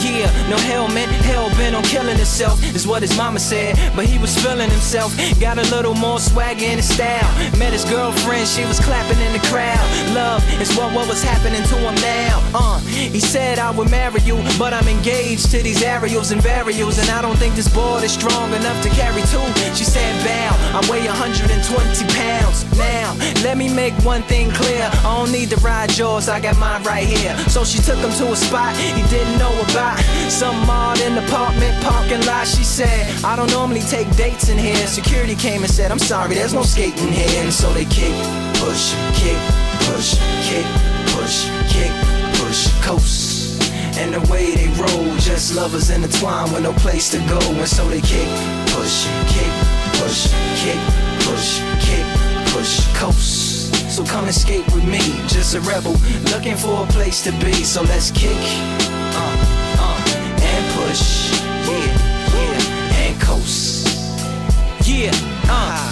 [0.51, 3.79] No helmet, hell bent on killing himself, is what his mama said.
[3.95, 7.31] But he was feeling himself, got a little more swag in his style.
[7.57, 9.79] Met his girlfriend, she was clapping in the crowd.
[10.13, 12.43] Love is what, what was happening to him now.
[12.53, 16.99] Uh, he said I would marry you, but I'm engaged to these aerials and varials,
[16.99, 19.47] and I don't think this board is strong enough to carry two.
[19.73, 21.63] She said, Bow, I weigh 120
[22.11, 22.65] pounds.
[22.77, 24.83] Now, let me make one thing clear.
[24.83, 27.37] I don't need to ride yours, I got mine right here.
[27.47, 29.97] So she took him to a spot he didn't know about.
[30.41, 32.47] Some odd in the apartment parking lot.
[32.47, 34.87] She said, I don't normally take dates in here.
[34.87, 37.43] Security came and said, I'm sorry, there's no skating here.
[37.43, 38.09] And so they kick,
[38.57, 39.37] push, kick,
[39.85, 40.65] push, kick,
[41.13, 41.93] push, kick,
[42.41, 43.61] push, coast.
[43.99, 47.37] And the way they roll, just lovers intertwined with no place to go.
[47.37, 48.25] And so they kick,
[48.73, 49.53] push, kick,
[50.01, 50.25] push,
[50.57, 50.81] kick,
[51.21, 52.05] push, kick,
[52.49, 53.75] push, coast.
[53.95, 55.93] So come escape with me, just a rebel
[56.33, 57.53] looking for a place to be.
[57.63, 58.41] So let's kick,
[59.13, 59.60] uh,
[60.91, 61.95] push, yeah,
[62.35, 63.87] yeah, and coast.
[64.85, 65.11] Yeah,
[65.47, 65.90] uh.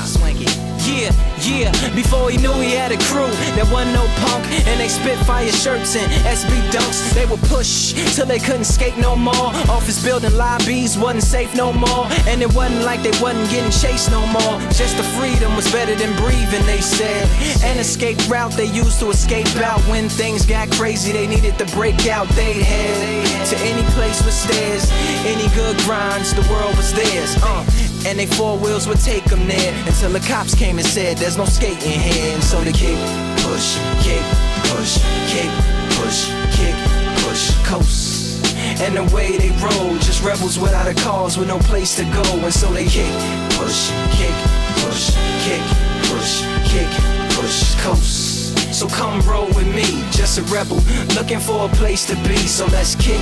[0.90, 1.14] Yeah,
[1.46, 5.18] yeah, before he knew he had a crew that wasn't no punk and they spit
[5.20, 7.14] fire shirts and SB dunks.
[7.14, 9.54] They would push till they couldn't skate no more.
[9.70, 14.10] Office building lobbies wasn't safe no more, and it wasn't like they wasn't getting chased
[14.10, 14.58] no more.
[14.74, 17.30] Just the freedom was better than breathing, they said.
[17.64, 21.12] An escape route they used to escape out when things got crazy.
[21.12, 22.28] They needed to break out.
[22.30, 24.90] They head to any place with stairs,
[25.26, 26.34] any good grinds.
[26.34, 27.38] The world was theirs.
[27.44, 27.64] Uh.
[28.06, 31.38] And they four wheels would take them there until the cops came and said there's
[31.38, 32.34] no skating here.
[32.34, 32.98] And so they kick,
[33.44, 34.24] push, kick,
[34.72, 35.50] push, kick,
[35.98, 36.76] push, kick,
[37.24, 38.46] push, coast.
[38.82, 42.24] And the way they roll, just rebels without a cause with no place to go.
[42.44, 43.12] And so they kick,
[43.58, 44.36] push, kick,
[44.84, 45.64] push, kick,
[46.10, 46.90] push, kick,
[47.36, 48.74] push, coast.
[48.74, 50.78] So come roll with me, just a rebel
[51.16, 52.38] looking for a place to be.
[52.38, 53.22] So let's kick,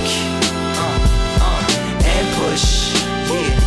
[0.78, 0.98] uh,
[1.40, 1.66] uh,
[2.04, 2.94] and push,
[3.30, 3.57] yeah,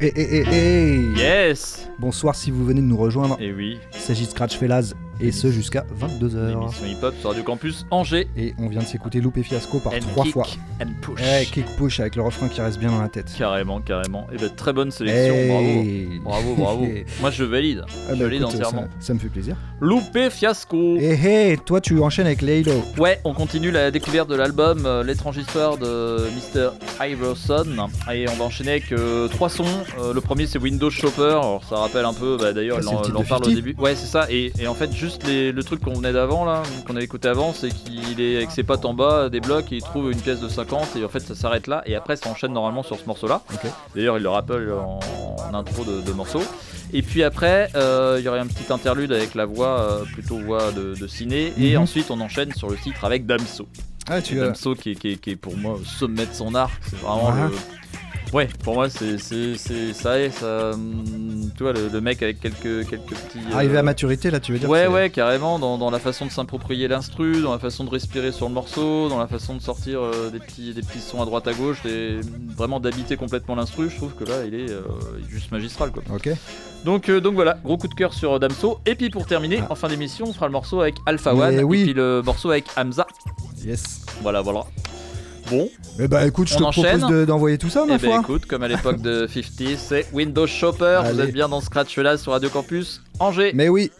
[0.00, 3.36] Et, et, et, et Yes Bonsoir si vous venez de nous rejoindre.
[3.40, 3.80] Et oui.
[3.94, 6.48] Il s'agit de Scratch Fellas et ce jusqu'à 22h.
[6.48, 8.28] L'émission hip-hop sur Radio Campus Angers.
[8.36, 10.46] Et on vient de s'écouter Loupé Fiasco par And trois kick fois.
[10.80, 11.20] and push.
[11.20, 13.32] Ouais, kick push avec le refrain qui reste bien dans la tête.
[13.36, 14.26] Carrément, carrément.
[14.32, 16.20] Et ben très bonne sélection, Hey.
[16.22, 16.54] bravo.
[16.54, 16.86] Bravo, bravo.
[17.20, 17.84] Moi je valide.
[17.88, 18.82] Ah je bah valide écoute, entièrement.
[18.82, 19.56] Ça, ça me fait plaisir.
[19.80, 20.96] Loupé fiasco.
[20.98, 22.72] Et hey, toi tu enchaînes avec Laylo.
[22.98, 26.18] Ouais, on continue la découverte de l'album euh, L'étrange histoire de
[26.54, 26.70] Mr.
[27.00, 27.88] Iverson.
[28.12, 29.64] Et on va enchaîner avec euh, trois sons.
[30.00, 31.22] Euh, le premier c'est Windows Shopper.
[31.30, 33.54] Alors ça rappelle un peu, bah, d'ailleurs, Ah, le en, parle au 50.
[33.54, 33.74] début.
[33.78, 34.26] Ouais, c'est ça.
[34.30, 37.28] Et, et en fait, juste les- le truc qu'on venait d'avant là, qu'on avait écouté
[37.28, 40.20] avant, c'est qu'il est avec ses pattes en bas des blocs et il trouve une
[40.20, 41.82] pièce de 50 et en fait ça s'arrête là.
[41.86, 43.42] Et après ça enchaîne normalement sur ce morceau là.
[43.94, 45.00] D'ailleurs, il le rappelle en,
[45.50, 46.42] en intro de, de morceau.
[46.92, 50.38] Et puis après, euh, il y aurait un petit interlude avec la voix, euh, plutôt
[50.38, 51.52] voix de, de ciné.
[51.58, 51.82] Et Mhm.
[51.82, 53.68] ensuite, on enchaîne sur le titre avec Damso.
[54.08, 56.54] Ah, tu Damso qui est, qui, est, qui est pour moi au sommet de son
[56.54, 56.70] art.
[56.88, 57.50] C'est vraiment le.
[58.32, 60.70] Ouais, pour moi, c'est ça est, ça.
[60.72, 63.38] hum, Tu vois, le, le mec avec quelques, quelques petits.
[63.50, 66.26] euh, Arrivé à maturité là, tu veux dire Ouais, ouais, carrément, dans, dans la façon
[66.26, 69.62] de s'approprier l'instru, dans la façon de respirer sur le morceau, dans la façon de
[69.62, 71.82] sortir euh, des, petits, des petits sons à droite à gauche,
[72.56, 74.82] vraiment d'habiter complètement l'instru, je trouve que là, il est, euh,
[75.28, 76.02] juste magistral, quoi.
[76.14, 76.28] Ok.
[76.84, 78.78] Donc, donc voilà, gros coup de cœur sur Damso.
[78.86, 81.80] Et puis pour terminer, en fin d'émission, on fera le morceau avec Alpha One, oui.
[81.80, 83.06] et puis le morceau avec Hamza.
[83.64, 84.02] Yes.
[84.22, 84.60] Voilà, voilà.
[85.50, 85.70] Bon.
[85.98, 86.98] Eh bah écoute, je On te enchaîne.
[87.00, 88.20] propose de- d'envoyer tout ça, ma Eh ben foi.
[88.20, 91.02] écoute, comme à l'époque de 50, c'est Windows Shopper.
[91.12, 93.52] Vous êtes bien dans Scratch là sur Radio Campus Angers.
[93.54, 93.90] Mais oui.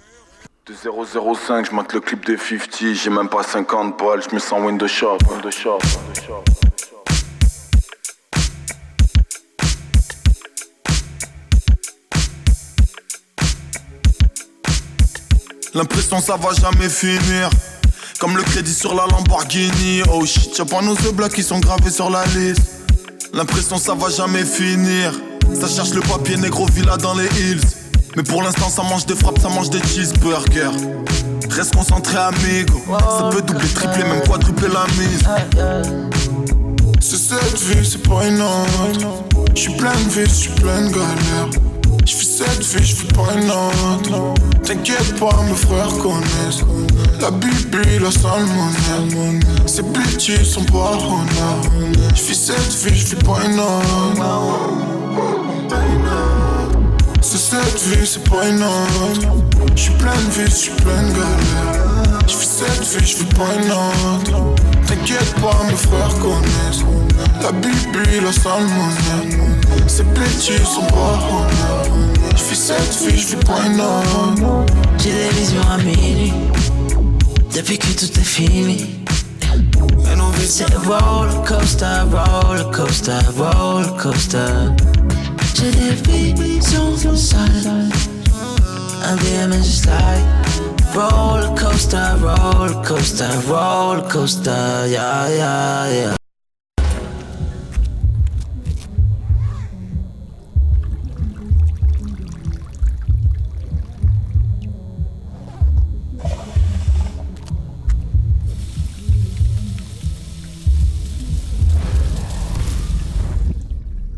[0.67, 4.39] De 005, je mate le clip de 50, j'ai même pas 50 balles, je me
[4.41, 5.17] sens Windows Shop.
[5.31, 6.45] Windows Shop, Windows Shop.
[15.75, 17.51] L'impression ça va jamais finir.
[18.19, 20.03] Comme le crédit sur la Lamborghini.
[20.13, 22.63] Oh shit, y'a pas nos deux blocs qui sont gravés sur la liste.
[23.33, 25.13] L'impression ça va jamais finir.
[25.55, 27.61] Ça cherche le papier négro villa dans les hills.
[28.17, 30.71] Mais pour l'instant ça mange des frappes, ça mange des cheeseburgers.
[31.51, 32.83] Reste concentré amigo.
[32.89, 35.23] Ça peut doubler, tripler, même quadrupler la mise.
[37.01, 39.25] C'est cette vie, c'est pas une autre.
[39.55, 41.78] J'suis plein de vie, j'suis plein de
[42.09, 42.19] galères.
[42.19, 44.35] J'fais cette vie, j'fais pas une autre.
[44.63, 46.65] T'inquiète pas, mes frères connaissent.
[47.21, 49.41] La bibi, la salmonelle.
[49.67, 52.15] Ces bitches sont pas honnêtes.
[52.15, 54.23] J'fais cette vie, j'fais pas une autre.
[57.21, 59.29] C'est cette vie, c'est pas une autre.
[59.77, 61.88] J'suis plein de vie, j'suis plein de
[62.29, 62.41] galères.
[62.41, 64.55] J'fais cette vie, j'fais pas une autre.
[64.87, 66.85] T'inquiète pas, mes frères connaissent.
[67.43, 69.39] La bibi, la salmonelle.
[69.87, 72.37] Ces bitches sont pas honnêtes.
[72.37, 74.67] J'fais cette vie, j'fais pas une autre.
[74.99, 76.33] J'ai des visions à minuit
[77.55, 78.87] Depuis que tout est fini
[80.05, 84.75] Maintenant vite c'est roller coaster, roller coaster, roller coaster
[85.55, 87.89] J'ai des visions sales
[89.05, 96.15] Un DM just like Roller coaster, roller coaster, roller coaster Yeah, yeah, yeah.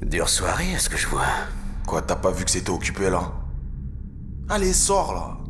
[0.03, 1.23] Dure soirée, est-ce que je vois.
[1.87, 3.33] Quoi, t'as pas vu que c'était occupé là?
[4.49, 5.50] Allez, sors là.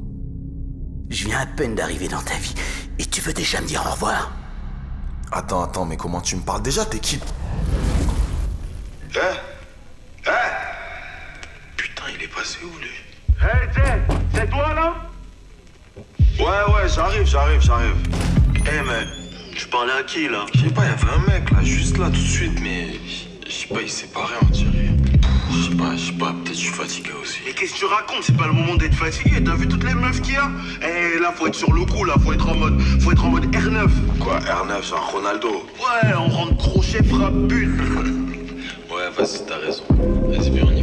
[1.21, 2.55] Je viens à peine d'arriver dans ta vie.
[2.99, 4.33] Et tu veux déjà me dire au revoir?
[5.31, 6.87] Attends, attends, mais comment tu me parles déjà?
[6.87, 7.21] T'es qui?
[9.15, 9.19] Eh
[10.25, 10.31] Eh
[11.77, 12.89] Putain, il est passé où lui?
[13.39, 14.01] Hey, Jay,
[14.35, 14.95] c'est toi là?
[16.39, 17.97] Ouais, ouais, j'arrive, j'arrive, j'arrive.
[18.57, 19.07] Eh, mais
[19.55, 20.47] Tu parlais à qui là?
[20.55, 22.95] Je sais pas, il y avait un mec là, juste là tout de suite, mais
[23.47, 24.89] je sais pas, il s'est barré on dirait.
[25.51, 27.39] Je sais pas, je sais pas, peut-être je suis fatigué aussi.
[27.45, 28.23] Mais qu'est-ce que tu racontes?
[28.23, 29.43] C'est pas le moment d'être fatigué.
[29.45, 30.51] T'as vu toutes les meufs qu'il y a?
[30.83, 33.31] Eh là, faut être sur le coup là, faut être en mode, faut être en
[33.31, 33.89] mode R9.
[34.21, 35.49] Quoi, R9, genre Ronaldo?
[35.49, 37.69] Ouais, on rentre crochet, frappe, but.
[38.91, 39.85] Ouais, vas-y, t'as raison.
[40.29, 40.80] Vas-y, viens, on y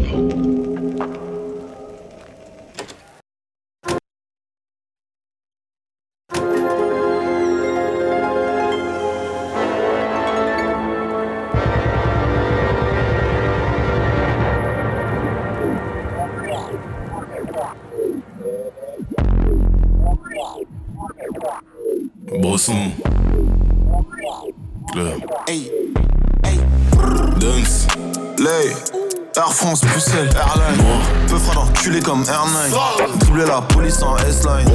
[31.97, 33.19] d'enculé comme R9.
[33.19, 34.69] Doubler la police en S-Line.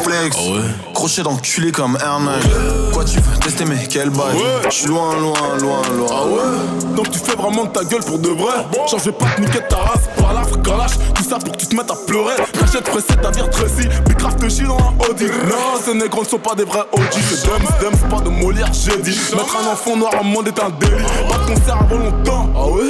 [0.00, 0.36] Flex,
[0.94, 2.92] crochet d'enculé comme R9.
[2.92, 4.36] Quoi tu veux tester, mais quel bail?
[4.70, 6.08] J'suis loin, loin, loin, loin.
[6.10, 6.94] Ah ouais.
[6.94, 8.54] Donc tu fais vraiment de ta gueule pour de vrai.
[8.88, 11.58] Genre je vais pas te niquer ta race Par la galache Tout ça pour que
[11.58, 12.34] tu te mettes à pleurer.
[12.58, 15.26] Cachette pressée ta vie Tracy Puis grave que j'suis dans un Audi.
[15.26, 18.70] Non ces négros ne sont pas des vrais OG C'est Dems, Dems, pas de Molière
[18.72, 19.18] j'ai dit.
[19.32, 21.02] Mettre un enfant noir au monde est un délit.
[21.28, 22.82] Pas de concert avant longtemps Ah ouais?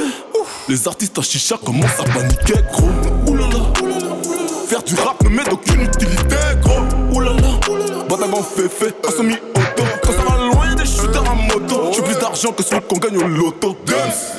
[0.69, 2.91] Les artistes à chicha commencent à paniquer gros.
[3.25, 3.73] Oulala
[4.67, 6.81] Faire du rap ne met d'aucune utilité gros.
[7.11, 7.41] Oulala.
[8.07, 11.91] Batagan fait fait un semi-auto Quand ça va loin des shooters à moto.
[11.95, 13.75] J'ai plus d'argent que celui qu'on gagne au loto.
[13.87, 14.37] Dance.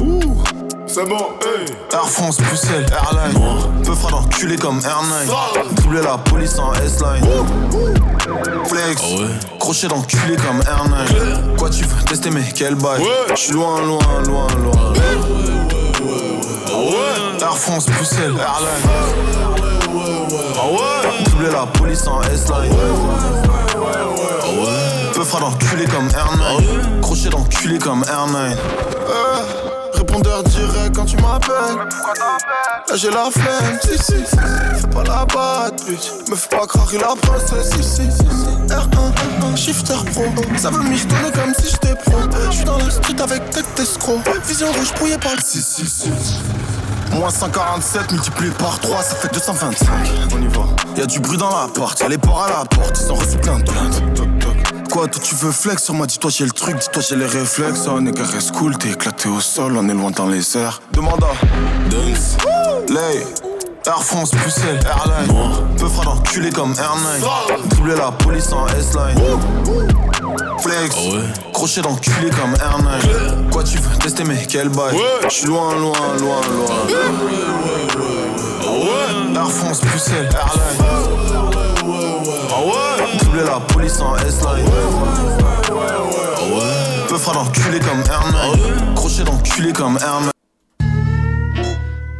[0.00, 0.42] Ouh
[0.88, 1.66] c'est bon, hey.
[1.92, 3.38] Air France, Bruxelles, Airline.
[3.84, 5.74] Peu fera d'enculé comme R9.
[5.76, 7.24] Doubler la police en S-Line.
[8.64, 9.02] Flex,
[9.60, 11.56] crochet d'enculé comme R9.
[11.58, 13.04] Quoi tu veux tester, mais quel bail?
[13.34, 15.57] J'suis loin, loin, loin, loin.
[17.48, 18.68] Air France, Bruxelles, Airline.
[21.24, 22.74] Doubler la police en S-Line.
[25.14, 27.00] Peu fera d'enculé comme R9.
[27.00, 28.36] Crochet d'enculé comme R9.
[28.36, 28.54] Euh,
[29.94, 31.88] Répondeur direct quand tu m'appelles.
[32.88, 34.36] Là j'ai la flemme, si si si.
[34.80, 36.10] Fais pas la batte, bitch.
[36.30, 38.18] Me fais pas croire la princesse, si si si.
[38.18, 38.74] si.
[38.74, 40.24] R1, shifter pro.
[40.58, 42.18] Ça veut m'histonner comme si j'étais pro.
[42.50, 44.20] J'suis dans la street avec tête d'escroc.
[44.46, 46.77] Vision rouge brouillée par le 666.
[47.12, 49.88] Moins 147 multiplié par 3, ça fait 225.
[50.34, 50.60] On y va.
[50.96, 53.58] Y'a du bruit dans l'appart, y'a les ports à la porte, ils ont reçu plein
[53.58, 54.02] de plaintes.
[54.90, 57.86] Quoi, toi tu veux flex sur moi, dis-toi j'ai le truc, dis-toi j'ai les réflexes.
[57.88, 60.80] Oh, nigga reste cool, t'es éclaté au sol, on est loin dans les airs.
[60.92, 62.38] Demande à Dunks,
[62.88, 63.26] Lay,
[63.86, 65.32] Air France, Bruxelles, Airline.
[65.78, 67.68] Peu fera d'enculé comme R9.
[67.68, 69.18] Doubler la police en S-Line.
[70.60, 70.96] Flex,
[71.52, 73.50] crochet d'enculé comme R9.
[73.52, 74.96] Quoi tu veux tester, mais quel bail?
[75.28, 76.70] J'suis loin, loin, loin, loin.
[79.34, 80.78] Air France, Bruxelles, Airline.
[83.18, 84.70] Doubler la police en S-Line.
[87.08, 88.94] Peu fera d'enculé comme R9.
[88.94, 90.30] Crochet d'enculé comme R9.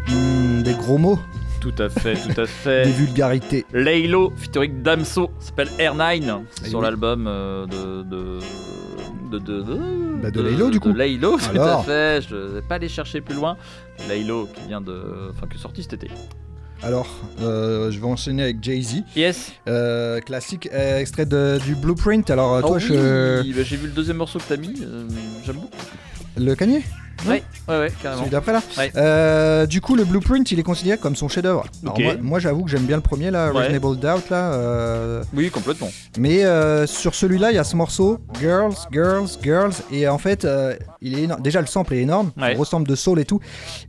[0.09, 1.19] Hmm, des gros mots,
[1.71, 2.85] Tout à fait, tout à fait.
[2.85, 3.67] des vulgarités.
[3.73, 6.85] Laylo, featuring Damso, s'appelle Air9 Eh sur oui.
[6.85, 8.03] l'album euh, de.
[8.09, 8.39] de...
[9.31, 9.79] De, de, de,
[10.23, 10.91] Bah, de Laylo, du coup.
[10.91, 12.23] De Laylo, tout à fait.
[12.27, 13.59] Je vais pas aller chercher plus loin.
[14.09, 15.31] Laylo qui vient de.
[15.31, 16.09] Enfin, qui est sorti cet été.
[16.83, 17.09] Alors,
[17.43, 19.03] euh, je vais enchaîner avec Jay-Z.
[19.17, 19.53] Yes.
[19.69, 22.31] Euh, classique, euh, extrait de- du Blueprint.
[22.31, 23.53] Alors, Oh toi, oui, je...
[23.55, 24.77] bah, j'ai vu le deuxième morceau que t'as mis.
[25.45, 25.69] J'aime beaucoup.
[26.39, 26.83] le Kanye?
[27.27, 28.21] Ouais, ouais, ouais, carrément.
[28.23, 28.93] Celui d'après là Ouais.
[28.97, 31.65] Euh, Du coup, le Blueprint, il est considéré comme son chef-d'œuvre.
[31.83, 33.51] Moi, moi, j'avoue que j'aime bien le premier là.
[33.63, 34.53] Reasonable Doubt là.
[34.53, 35.91] euh, Oui, complètement.
[36.19, 40.45] Mais euh, sur celui-là, il y a ce morceau Girls, Girls, Girls, et en fait,
[40.45, 41.43] euh, il est énorme.
[41.43, 43.41] déjà le sample est énorme, il ressemble de soul et tout.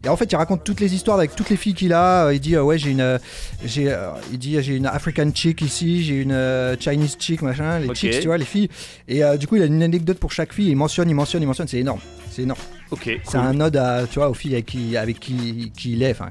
[0.04, 2.32] Et en fait, il raconte toutes les histoires avec toutes les filles qu'il a.
[2.32, 3.20] Il dit ouais, j'ai une,
[3.64, 3.96] j'ai,
[4.32, 8.28] il dit j'ai une African chick ici, j'ai une Chinese chick machin, les chicks, tu
[8.28, 8.70] vois, les filles.
[9.08, 10.70] Et du coup, il a une anecdote pour chaque fille.
[10.70, 11.68] Il mentionne, il mentionne, il mentionne.
[11.68, 12.00] C'est énorme,
[12.32, 12.60] c'est énorme.
[12.92, 13.10] Ok.
[13.24, 16.12] C'est un ode à, tu vois, aux filles avec qui, avec qui, qui il est.
[16.12, 16.30] Enfin,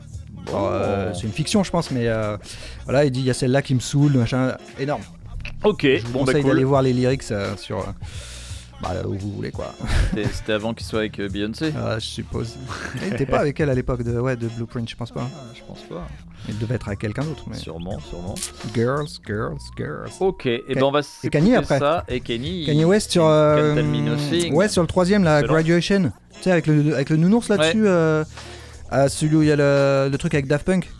[0.49, 2.37] alors, euh, c'est une fiction, je pense, mais euh,
[2.85, 5.03] voilà, il dit il y a celle-là qui me saoule, machin, énorme.
[5.65, 7.85] Ok, Je vous bon bah conseille d'aller voir les lyrics euh, sur.
[8.85, 9.75] Euh, bah, où vous voulez quoi.
[10.33, 11.73] C'était avant qu'il soit avec euh, Beyoncé.
[11.77, 12.57] Ah, je suppose.
[13.07, 15.29] Il était pas avec elle à l'époque de, ouais, de Blueprint, je pense pas.
[15.55, 16.07] Je pense pas.
[16.49, 17.45] Il devait être avec quelqu'un d'autre.
[17.51, 17.57] Mais...
[17.57, 18.35] Sûrement, sûrement.
[18.75, 20.11] Girls, girls, girls.
[20.21, 21.79] Ok, et Ka- ben on va et Kanye après.
[21.79, 22.05] ça.
[22.09, 22.65] Et Kanye.
[22.67, 23.27] Kanye West sur.
[23.27, 23.75] euh,
[24.53, 25.43] ouais, sur le troisième, la.
[25.43, 26.13] Graduation.
[26.37, 27.87] Tu sais, avec le, avec le nounours là-dessus.
[27.87, 28.25] euh,
[28.91, 30.91] à celui où il y a le, le truc avec Daft Punk.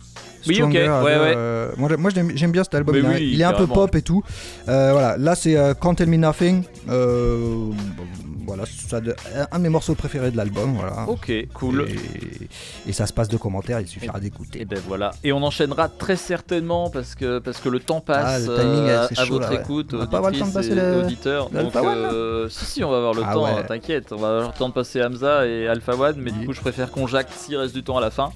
[0.47, 1.35] Oui, ok, ouais, ouais.
[1.37, 2.97] euh, moi, moi j'aime bien cet album.
[2.97, 4.23] Il, est- oui, il est un peu pop et tout.
[4.69, 6.63] Euh, voilà, là c'est euh, Can't Tell Me Nothing.
[8.47, 9.15] Voilà, ça de-
[9.53, 10.73] un de mes morceaux préférés de l'album.
[10.75, 11.07] Voilà.
[11.07, 11.87] Ok, cool.
[12.87, 14.63] Et, et ça se passe de commentaires, il suffira d'écouter.
[14.63, 15.11] Et ben voilà.
[15.23, 18.89] Et on enchaînera très certainement parce que, parce que le temps passe Ah, le timing,
[18.89, 19.61] à votre là, ouais.
[19.61, 21.51] écoute, On va pas avoir le temps de passer et le- auditeurs.
[21.53, 24.13] le Donc, euh, si, si, on va avoir le Ah temps, hein, t'inquiète.
[24.13, 26.61] On va avoir le temps de passer Hamza et Alpha One, mais du coup, je
[26.61, 28.31] préfère qu'on jacte s'il reste du temps à la fin.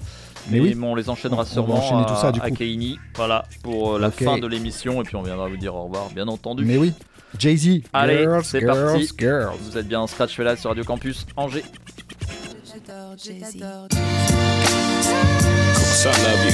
[0.49, 0.75] Mais Mais oui.
[0.75, 2.55] bon, on les enchaînera On sûrement tout ça, à, du à coup.
[2.55, 5.83] Keini, voilà, pour euh, la fin de l'émission, et puis on viendra vous dire au
[5.85, 6.65] revoir, bien entendu.
[6.65, 6.93] Mais oui,
[7.39, 7.81] Jay-Z.
[7.93, 9.09] Allez, Girls, c'est girls, parti.
[9.17, 9.55] girls.
[9.61, 11.63] Vous êtes bien en Scratch Fella sur Radio Campus Angers.
[16.05, 16.51] I love you.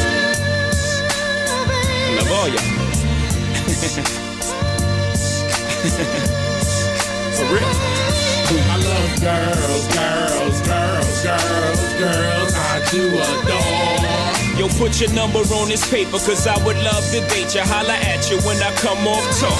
[2.06, 2.62] I love all ya.
[7.36, 8.09] For real.
[9.22, 12.54] Girls, girls, girls, girls, girls.
[12.56, 14.58] I do adore.
[14.58, 17.62] Yo, put your number on this paper, cause I would love to date you.
[17.62, 19.60] Holla at you when I come off talk.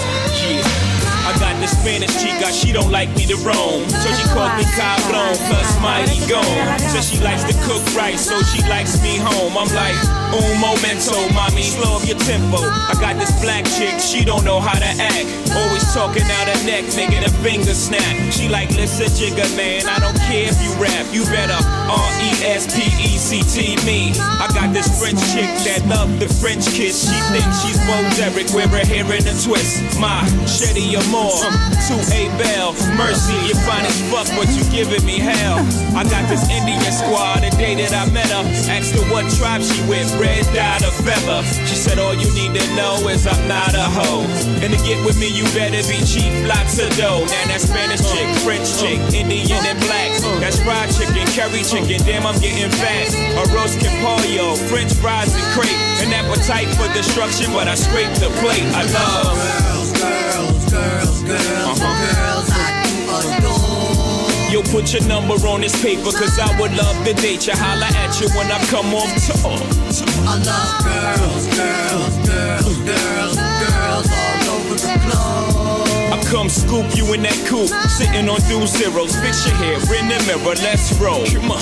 [0.50, 0.99] Yeah.
[1.30, 3.86] I got this Spanish chica, she don't like me to roam.
[3.86, 6.42] So she calls me Cablon, plus Mighty Gone.
[6.90, 9.54] Says she likes to cook right, so she likes me home.
[9.54, 9.94] I'm like,
[10.34, 12.58] un momento, mommy, slow up your tempo.
[12.58, 15.30] I got this black chick, she don't know how to act.
[15.54, 18.34] Always talking out her neck, making a finger snap.
[18.34, 21.06] She like, listen, jigger man, I don't care if you rap.
[21.14, 24.14] You better R-E-S-P-E-C-T me.
[24.38, 27.10] I got this French chick that love the French kiss.
[27.10, 29.82] She thinks she's Bo Derek, wear her hair in a twist.
[29.98, 31.42] My Shetty Amore,
[31.90, 32.78] to A Bell.
[32.94, 35.58] Mercy, you fine as fuck, but you giving me hell.
[35.98, 38.46] I got this Indian squad the day that I met her.
[38.70, 41.42] Asked her what tribe she with, red dot or feather.
[41.66, 44.26] She said, all you need to know is I'm not a hoe.
[44.62, 47.26] And to get with me, you better be cheap, lots of dough.
[47.26, 50.12] Now that Spanish chick, French chick, Indian and black.
[50.40, 53.14] That's fried chicken, curry chicken, damn I'm getting fat.
[53.38, 55.72] A roast capollo, French fries and crepe.
[56.04, 58.66] An appetite for destruction, but I scrape the plate.
[58.74, 61.96] I love girls, girls, girls, girls, uh-huh.
[62.10, 62.50] girls.
[62.52, 64.52] I do adore.
[64.52, 67.54] Yo, put your number on this paper, cause I would love to date you.
[67.56, 69.60] Holla at you when I come off tour.
[70.26, 75.59] I love girls, girls, girls, girls, girls all over the globe.
[76.30, 79.18] Come scoop you in that coupe, sitting on two zeros.
[79.18, 81.26] Fix your hair in the mirror, let's roll.
[81.26, 81.58] Come on.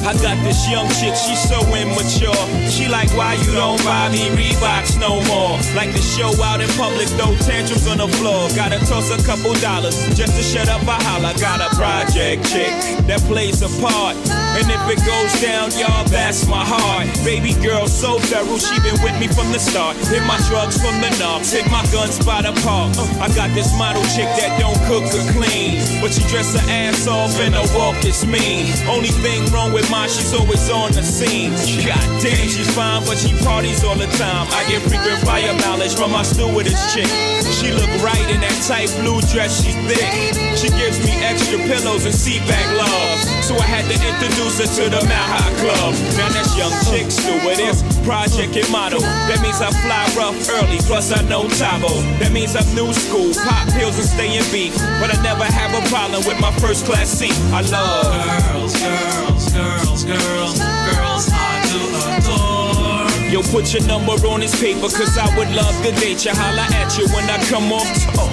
[0.00, 2.32] I got this young chick, she's so immature.
[2.72, 5.60] She like, why you don't buy me Reeboks no more?
[5.76, 8.48] Like to show out in public, throw tantrums on the floor.
[8.56, 11.36] Gotta toss a couple dollars just to shut up a holler.
[11.36, 12.72] Got a project chick
[13.04, 14.16] that plays a part.
[14.58, 17.06] And if it goes down, y'all, that's my heart.
[17.22, 19.94] Baby girl, so thorough, she been with me from the start.
[20.10, 22.90] Hit my drugs from the knobs, hit my guns by the park.
[23.22, 25.78] I got this model chick that don't cook or clean.
[26.02, 28.66] But she dress her ass off and her walk is mean.
[28.90, 31.54] Only thing wrong with mine, she's always on the scene.
[31.86, 34.50] God damn, she's fine, but she parties all the time.
[34.50, 37.06] I get frequent fire mileage from my stewardess chick.
[37.46, 40.34] She look right in that tight blue dress, she's thick.
[40.58, 43.18] She gives me extra pillows and seat back love.
[43.46, 45.92] So I had to introduce her to the High Club.
[46.16, 49.00] Now that's young chick stewardess, project and model.
[49.28, 51.92] That means I fly rough early, plus I know Tabo.
[52.18, 54.72] That means I'm new school, pop pills and stay in beat.
[55.00, 57.36] But I never have a problem with my first class seat.
[57.52, 61.24] I love girls, girls, girls, girls, girls.
[61.28, 61.82] I do
[62.16, 63.04] adore.
[63.28, 66.32] Yo, put your number on this paper, cause I would love to date you.
[66.32, 68.32] Holla at you when I come off tour.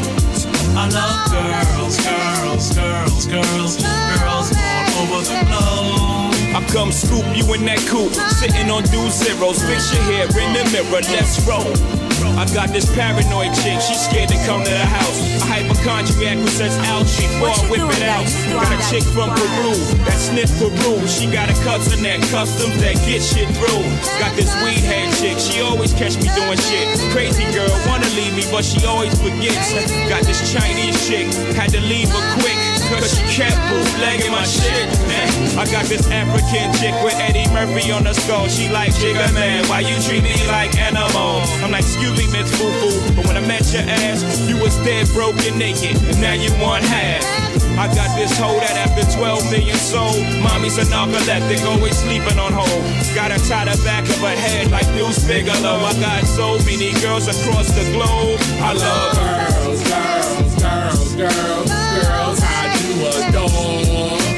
[0.77, 6.55] I love girls, girls, girls, girls, girls all over the globe.
[6.55, 9.59] I come scoop you in that coupe, sitting on dual zeros.
[9.63, 11.75] Fix your hair in the mirror, let's roll.
[12.39, 15.19] I got this paranoid chick, she's scared to come to the house.
[15.39, 18.27] A hypochondriac who says before I whip it out.
[18.51, 19.75] Got a chick from Peru
[20.07, 20.99] that sniff Peru.
[21.07, 23.83] She got a cousin that customs that get shit through.
[24.19, 26.87] Got this weed head chick, she always catch me doing shit.
[27.11, 29.75] Crazy girl, wanna leave me, but she always forgets.
[30.07, 32.74] Got this Chinese chick, had to leave her quick.
[32.89, 34.85] Cause she kept bootlegging my shit.
[35.09, 38.47] Man, I got this African chick with Eddie Murphy on the skull.
[38.47, 41.41] She like, Jigga man, why you treat me like animal?
[41.63, 42.69] I'm like, excuse me, Miss Foo.
[43.15, 45.97] But when I met your ass, you was dead, broken, naked.
[45.97, 47.23] And now you want half.
[47.77, 52.53] I got this hoe that after 12 million sold, mommy's a narcoleptic, always sleeping on
[52.53, 52.83] hold.
[53.13, 55.83] Got her tie the back of her head like Deuce Bigelow.
[55.83, 58.39] I got so many girls across the globe.
[58.63, 61.74] I love girls, girls, girls, girls.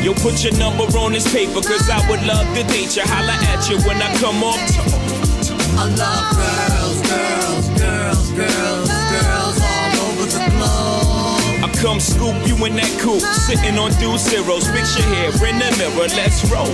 [0.07, 0.13] I do adore.
[0.13, 3.03] Yo, put your number on this paper, cause I would love to date you.
[3.03, 4.55] Holla at you when I come off.
[5.75, 11.59] I love girls, girls, girls, girls, girls all over the globe.
[11.59, 14.67] I come scoop you in that coupe, sitting on dual zeros.
[14.69, 16.71] Fix your hair in the mirror, let's roll.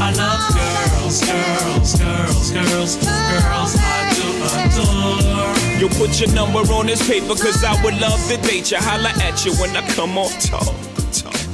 [0.00, 3.72] I love girls, girls, girls, girls, girls.
[3.80, 4.28] I do
[4.60, 5.80] adore.
[5.80, 8.78] Yo, put your number on this paper, cause I would love to date you.
[8.78, 10.87] Holla at you when I come off tour.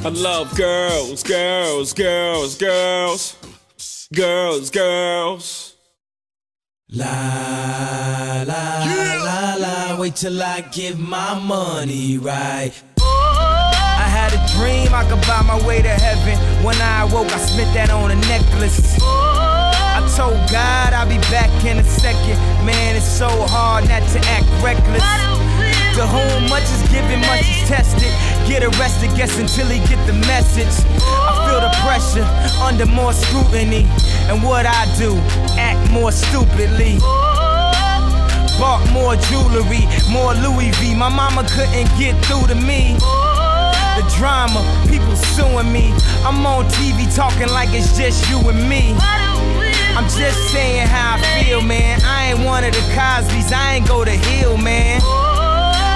[0.05, 3.37] I love girls, girls, girls, girls,
[4.13, 5.77] girls, girls.
[6.91, 8.85] La la
[9.25, 12.73] la la, wait till I get my money right.
[13.01, 13.73] Oh.
[13.75, 16.37] I had a dream I could buy my way to heaven.
[16.63, 18.99] When I awoke, I spent that on a necklace.
[19.01, 19.71] Oh.
[19.97, 22.37] I told God I'll be back in a second.
[22.67, 25.34] Man, it's so hard not to act reckless.
[25.95, 28.11] To whom much is given, much is tested.
[28.51, 30.75] Get arrested, guess until he get the message.
[30.99, 32.27] I feel the pressure
[32.59, 33.87] under more scrutiny.
[34.27, 35.15] And what I do,
[35.55, 36.99] act more stupidly.
[38.59, 40.97] Bought more jewelry, more Louis V.
[40.97, 42.99] My mama couldn't get through to me.
[43.95, 45.95] The drama, people suing me.
[46.27, 48.97] I'm on TV talking like it's just you and me.
[49.95, 52.01] I'm just saying how I feel, man.
[52.03, 55.01] I ain't one of the Cosby's, I ain't go to Hill, man.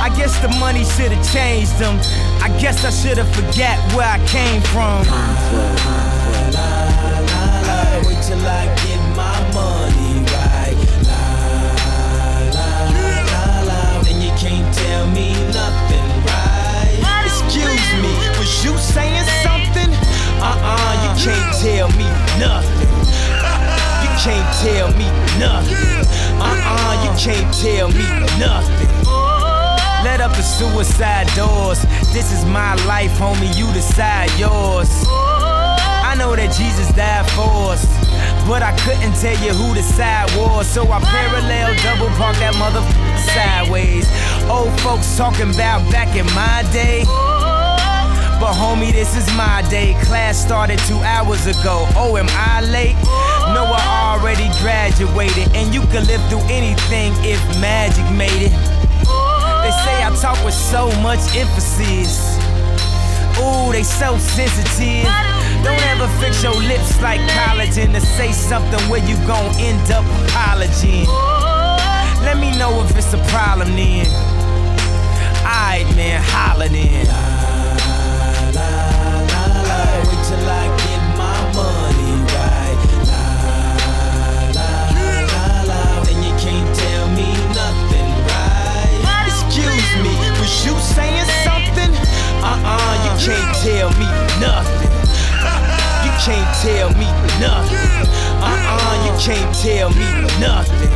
[0.01, 1.99] I guess the money should have changed them.
[2.41, 5.03] I guess I should have forgot where I came from.
[8.07, 10.79] Wait till I get my money right.
[11.05, 11.23] La,
[12.55, 14.03] la, la.
[14.03, 17.27] Then you can't tell me nothing, right?
[17.27, 19.91] Excuse me, was you saying something?
[20.41, 22.93] Uh-uh, you can't tell me nothing.
[24.03, 26.07] You can't tell me nothing.
[26.39, 28.07] Uh-uh, you can't tell me
[28.39, 28.88] nothing.
[30.05, 31.83] Let up the suicide doors.
[32.13, 33.51] This is my life, homie.
[33.57, 34.89] You decide yours.
[36.09, 37.85] I know that Jesus died for us,
[38.47, 40.67] but I couldn't tell you who the side was.
[40.67, 42.81] So I parallel double park that mother
[43.35, 44.07] sideways.
[44.49, 47.03] Old folks talking about back in my day.
[48.39, 49.99] But homie, this is my day.
[50.07, 51.91] Class started two hours ago.
[51.99, 52.95] Oh, am I late?
[53.51, 55.51] No, I already graduated.
[55.59, 58.78] And you can live through anything if magic made it.
[59.63, 62.39] They say I talk with so much emphasis.
[63.39, 65.07] Ooh, they so sensitive.
[65.63, 70.05] Don't ever fix your lips like collagen to say something where you gon' end up
[70.25, 71.07] apologizing.
[72.25, 74.07] Let me know if it's a problem then.
[75.43, 77.07] Alright, man, holla then.
[80.07, 80.98] Wait till I get
[90.65, 91.93] you saying something?
[92.43, 94.09] Uh-uh, you can't tell me
[94.41, 94.91] nothing.
[96.05, 97.07] You can't tell me
[97.39, 98.09] nothing.
[98.43, 100.07] Uh-uh, you can't tell me
[100.41, 100.91] nothing.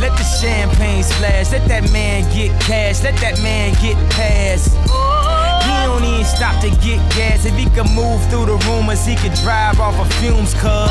[0.00, 4.72] Let the champagne splash, let that man get cash, let that man get past.
[5.64, 7.44] He don't even stop to get gas.
[7.44, 10.88] If he could move through the rumors, he could drive off of fumes, cuz.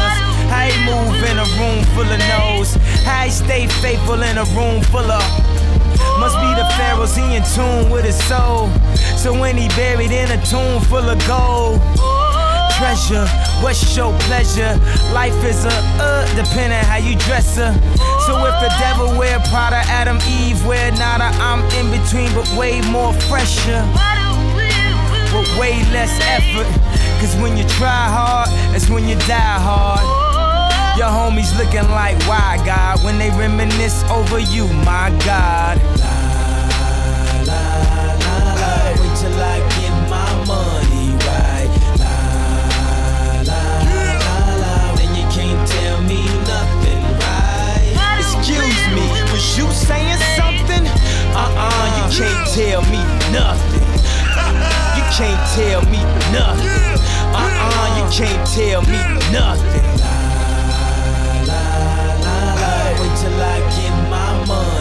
[0.53, 2.77] He move in a room full of no's.
[3.01, 5.48] He stay faithful in a room full of.
[6.19, 8.67] Must be the pharaohs, he in tune with his soul.
[9.15, 11.79] So when he buried in a tomb full of gold.
[12.75, 13.25] Treasure,
[13.63, 14.75] what's your pleasure?
[15.13, 17.73] Life is a uh, depending how you dress her.
[18.27, 22.81] So if the devil wear Prada, Adam, Eve wear nada, I'm in between, but way
[22.91, 23.81] more fresher.
[25.31, 26.67] With way less effort.
[27.19, 30.18] Cause when you try hard, it's when you die hard.
[30.97, 35.77] Your homies looking like why God when they reminisce over you, my God.
[38.99, 41.69] Wait till I get my money right.
[41.99, 42.15] La,
[43.47, 43.61] la,
[44.19, 44.95] la, la.
[44.95, 48.19] Then you can't tell me nothing, right?
[48.19, 50.83] Excuse me, was you saying something?
[51.33, 53.87] Uh-uh, you can't tell me nothing.
[54.97, 56.01] You can't tell me
[56.35, 56.99] nothing.
[57.31, 58.99] Uh-uh, you can't tell me
[59.31, 59.88] nothing.
[63.19, 64.78] Till I get my money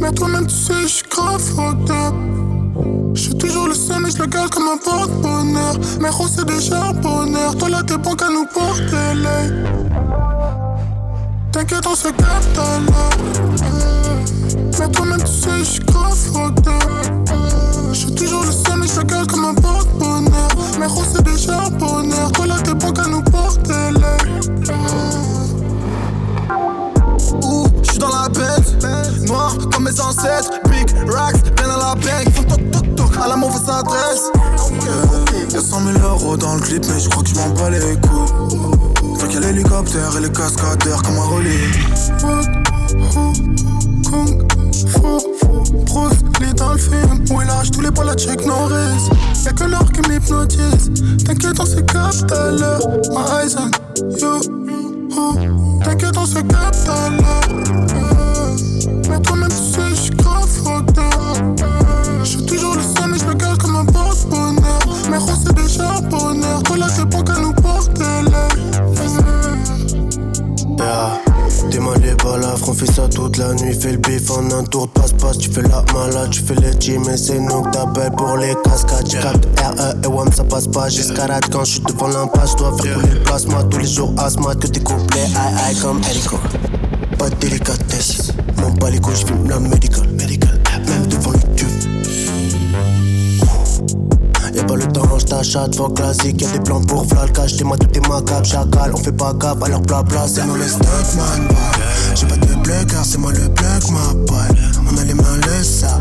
[0.00, 2.14] Mais toi-même, tu sais, je suis grave up.
[3.14, 5.74] J'suis toujours le seul, mais je le garde comme un porte-bonheur.
[6.00, 7.56] Mais gros, c'est déjà bonheur.
[7.56, 9.52] Toi là, t'es bon qu'à nous porter l'œil.
[11.52, 13.10] T'inquiète, on se capte à l'heure.
[14.78, 15.96] Mais toi-même, tu sais, je suis grave.
[17.92, 20.48] Je suis toujours le seul, mais je le garde comme un porte-bonheur.
[20.78, 22.30] Mais gros, c'est des charbonneurs.
[22.32, 24.45] Toi, là, t'es bon qu'à nous porter l'air.
[30.70, 34.30] Big racks, bien à la bank, faut toc toc toc, à la mauvaise adresse.
[35.52, 37.96] Y'a 100 000 euros dans le clip, mais je crois que je m'en bats les
[38.00, 39.18] couilles.
[39.18, 41.72] Faut qu'il y a l'hélicoptère et les cascadeurs comme un relais.
[44.86, 45.00] Fu,
[45.86, 49.08] Bruce Lee dans le film Où il lâche tous les balles à Chuck Norris
[49.44, 50.90] Y'a que l'or qui m'hypnotise
[51.24, 52.80] T'inquiète on se capte à l'heure
[53.10, 53.70] My eyes on
[54.18, 55.80] you.
[55.82, 57.42] T'inquiète on se capte à l'heure
[59.08, 59.85] Mais toi-même tu sais
[61.36, 61.60] up
[62.24, 64.78] J'suis toujours le seul mais j'me garde comme un porte-bonheur
[65.10, 68.04] Mais gros c'est des charbonneurs Toi là t'es bon qu'à nous porter
[70.78, 71.18] Yeah.
[71.70, 74.62] T'es mal les balafres, on fait ça toute la nuit, fais le bif en un
[74.64, 77.70] tour de passe-passe, tu fais la malade, tu fais les gym et c'est nous que
[77.70, 81.72] t'appelles pour les cascades, tu captes RE et WAM ça passe pas, j'escalade quand je
[81.72, 84.54] suis devant l'impasse, je dois faire couler le plasma tous les jours, asthma.
[84.54, 86.38] Que tes couplets, aïe aïe comme hélico,
[87.18, 90.08] pas de délicatesse, mon pas les couilles, j'fume la médicale,
[90.88, 91.68] même devant le tube.
[94.54, 97.76] Y'a pas le temps, j't'achète, faut classique, y'a des plans pour v'là cash, t'es moi
[97.76, 101.48] tout est macabre, chacal, on fait pas gaffe leur plat plat, c'est nous les stuntman.
[102.14, 104.48] J'ai pas de bleu car c'est moi le plug, ma boy.
[104.90, 105.98] On a les mains le ça.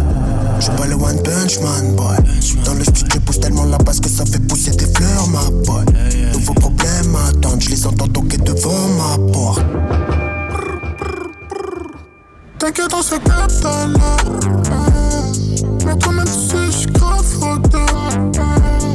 [0.59, 2.15] J'suis pas le one punch man, boy.
[2.63, 5.83] Dans le studio, pousse tellement la basse que ça fait pousser des fleurs, ma boy.
[6.31, 9.65] Nouveau problème attendent, j'les entends toquer devant ma porte.
[12.65, 13.85] T'inquiète, on se capte à
[15.85, 17.23] Mais toi-même, tu sais, j'suis grave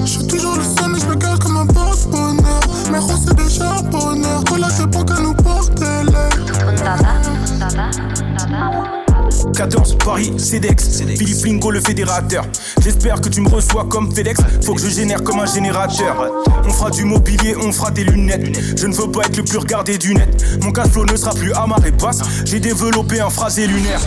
[0.05, 2.61] J'suis toujours le seul, mais j'me garde comme un porte-bonheur.
[2.91, 4.43] Mais gros, c'est des charbonneurs.
[9.61, 12.47] 14 Paris, CEDEX, Philippe Lingo le fédérateur.
[12.83, 14.41] J'espère que tu me reçois comme FedEx.
[14.65, 16.33] Faut que je génère comme un générateur.
[16.65, 18.59] On fera du mobilier, on fera des lunettes.
[18.79, 20.43] Je ne veux pas être le plus regardé du net.
[20.63, 22.23] Mon cash flow ne sera plus à marée basse.
[22.47, 24.01] J'ai développé un phrasé lunaire.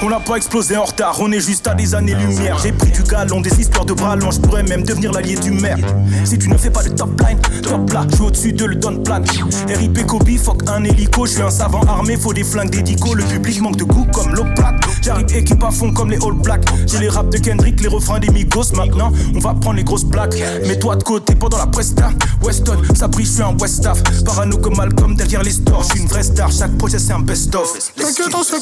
[0.00, 2.56] On n'a pas explosé en retard, on est juste à des années-lumière.
[2.62, 5.78] J'ai pris du galon, des histoires de bras je pourrais même devenir l'allié du maire.
[6.24, 8.76] Si tu ne fais pas de top line, top là, je suis au-dessus de le
[8.76, 9.20] don plan.
[9.68, 13.14] RIP Kobe, fuck un hélico, je suis un savant armé, faut des flingues dédico.
[13.14, 14.76] Le public manque de goût comme plate.
[15.02, 16.64] J'arrive équipe à fond comme les All Blacks.
[16.86, 18.72] J'ai les raps de Kendrick, les refrains des Migos.
[18.74, 20.36] Maintenant, on va prendre les grosses plaques.
[20.66, 22.10] Mets-toi de côté pendant la presta.
[22.42, 24.02] Weston, ça brille, je suis un Westaff.
[24.24, 25.82] Parano comme Malcolm derrière les stores.
[25.82, 27.92] Je suis une vraie star, chaque projet c'est un best-of.
[27.96, 28.56] T'inquiète, on se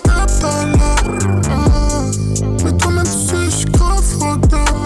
[2.65, 4.86] Mais toi-même, tu sais, grave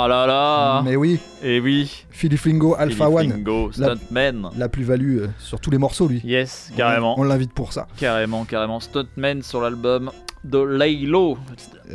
[0.00, 1.18] Oh là là Mais oui.
[1.42, 2.04] Et oui.
[2.10, 3.28] Philippe Lingo, Alpha Philippe One.
[3.30, 4.50] Lingo, Stuntman.
[4.56, 6.20] La plus-value euh, sur tous les morceaux, lui.
[6.24, 7.18] Yes, On- carrément.
[7.18, 7.88] On l'invite pour ça.
[7.96, 8.78] Carrément, carrément.
[8.78, 10.12] Stuntman sur l'album
[10.44, 11.36] de Laylo.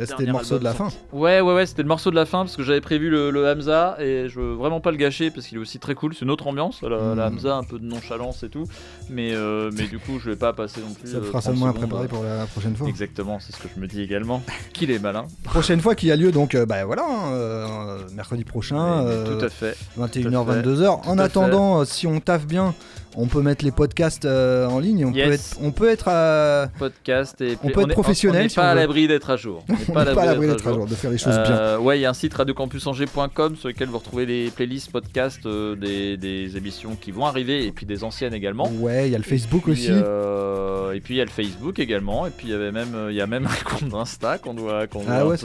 [0.05, 0.89] C'était le morceau de la fin.
[1.11, 3.47] Ouais, ouais, ouais, c'était le morceau de la fin parce que j'avais prévu le, le
[3.47, 6.13] Hamza et je veux vraiment pas le gâcher parce qu'il est aussi très cool.
[6.15, 7.33] C'est une autre ambiance, la, la Mm.
[7.35, 8.65] Hamza, un peu de nonchalance et tout.
[9.09, 11.07] Mais, euh, mais du coup, je vais pas passer non plus.
[11.11, 12.87] Ça te euh, fera 30 seulement à préparer pour la prochaine fois.
[12.87, 14.41] Exactement, c'est ce que je me dis également.
[14.73, 15.25] Qu'il est malin.
[15.43, 19.05] Prochaine fois qui a lieu, donc, euh, bah voilà, hein, euh, mercredi prochain.
[19.05, 19.77] Euh, tout à fait.
[19.99, 20.61] 21h, Tout à fait.
[20.61, 21.01] 22h.
[21.03, 22.73] Tout En attendant, euh, si on taffe bien,
[23.15, 25.05] on peut mettre les podcasts euh, en ligne.
[25.05, 28.49] On peut être, on peut être podcast et On peut être est- professionnel On n'est
[28.49, 29.63] si pas on à l'abri d'être à jour.
[29.69, 31.99] On n'est On pas à l'abri d'être à jour, de faire les choses Euh, Ouais,
[31.99, 36.17] il y a un site radiocampusangers.com sur lequel vous retrouvez les playlists podcast euh, des,
[36.17, 38.69] des émissions qui vont arriver et puis des anciennes également.
[38.79, 39.87] Ouais, il y a le Facebook Puis, aussi.
[39.91, 42.25] et puis il y a le Facebook également.
[42.27, 44.87] Et puis il y avait même, il y a même un compte Insta qu'on doit,
[44.87, 45.35] qu'on Ah ouais,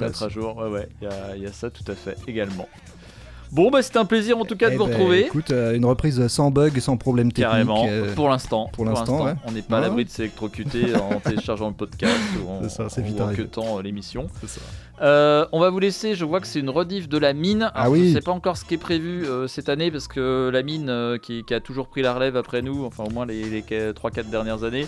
[0.00, 0.56] mettre à jour.
[0.56, 2.68] Ouais, ouais, il y y a ça tout à fait également.
[3.52, 5.26] Bon, bah c'était un plaisir en tout cas de Eh vous ben, retrouver.
[5.26, 7.50] Écoute, euh, une reprise sans bug, sans problème technique.
[7.50, 8.70] Carrément, euh, pour l'instant.
[8.72, 9.34] Pour l'instant, ouais.
[9.44, 13.34] On n'est pas à l'abri de s'électrocuter en téléchargeant le podcast ou en, ça, en
[13.34, 14.26] queutant, euh, l'émission.
[15.02, 17.70] Euh, on va vous laisser, je vois que c'est une rediff de la mine.
[17.74, 18.08] Ah oui.
[18.08, 20.88] Je sais pas encore ce qui est prévu euh, cette année parce que la mine
[20.88, 23.62] euh, qui, qui a toujours pris la relève après nous, enfin au moins les, les
[23.62, 24.86] 3-4 dernières années,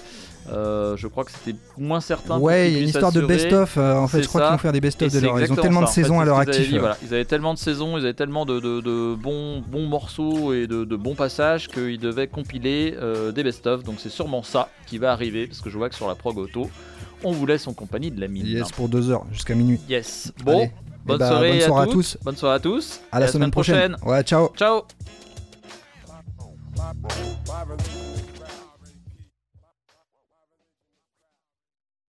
[0.51, 2.38] euh, je crois que c'était moins certain.
[2.38, 4.59] Ouais, il y a une histoire de best-of, euh, en fait, je crois qu'ils vont
[4.59, 6.38] faire des best-of de leur- ils ont tellement de ça, en fait, saisons à leur
[6.38, 6.68] actif.
[6.68, 6.97] dit, voilà.
[7.03, 10.66] Ils avaient tellement de saisons, ils avaient tellement de, de- de bons, bons morceaux et
[10.66, 13.82] de, de bons passages qu'ils devaient compiler euh, des best-of.
[13.84, 16.36] Donc c'est sûrement ça qui va arriver parce que je vois que sur la prog
[16.38, 16.70] auto,
[17.22, 18.47] on vous laisse en compagnie de la mine.
[18.47, 19.80] Yes, pour deux heures, jusqu'à minuit.
[19.88, 20.32] Yes.
[20.45, 20.72] Bon, Allez.
[21.07, 22.18] bonne, Eh bah, soirée bonne soirée à tous.
[22.22, 23.01] Bonne soirée à tous.
[23.12, 23.97] À la semaine prochaine.
[24.05, 24.51] Ouais, ciao.
[24.57, 24.82] Ciao.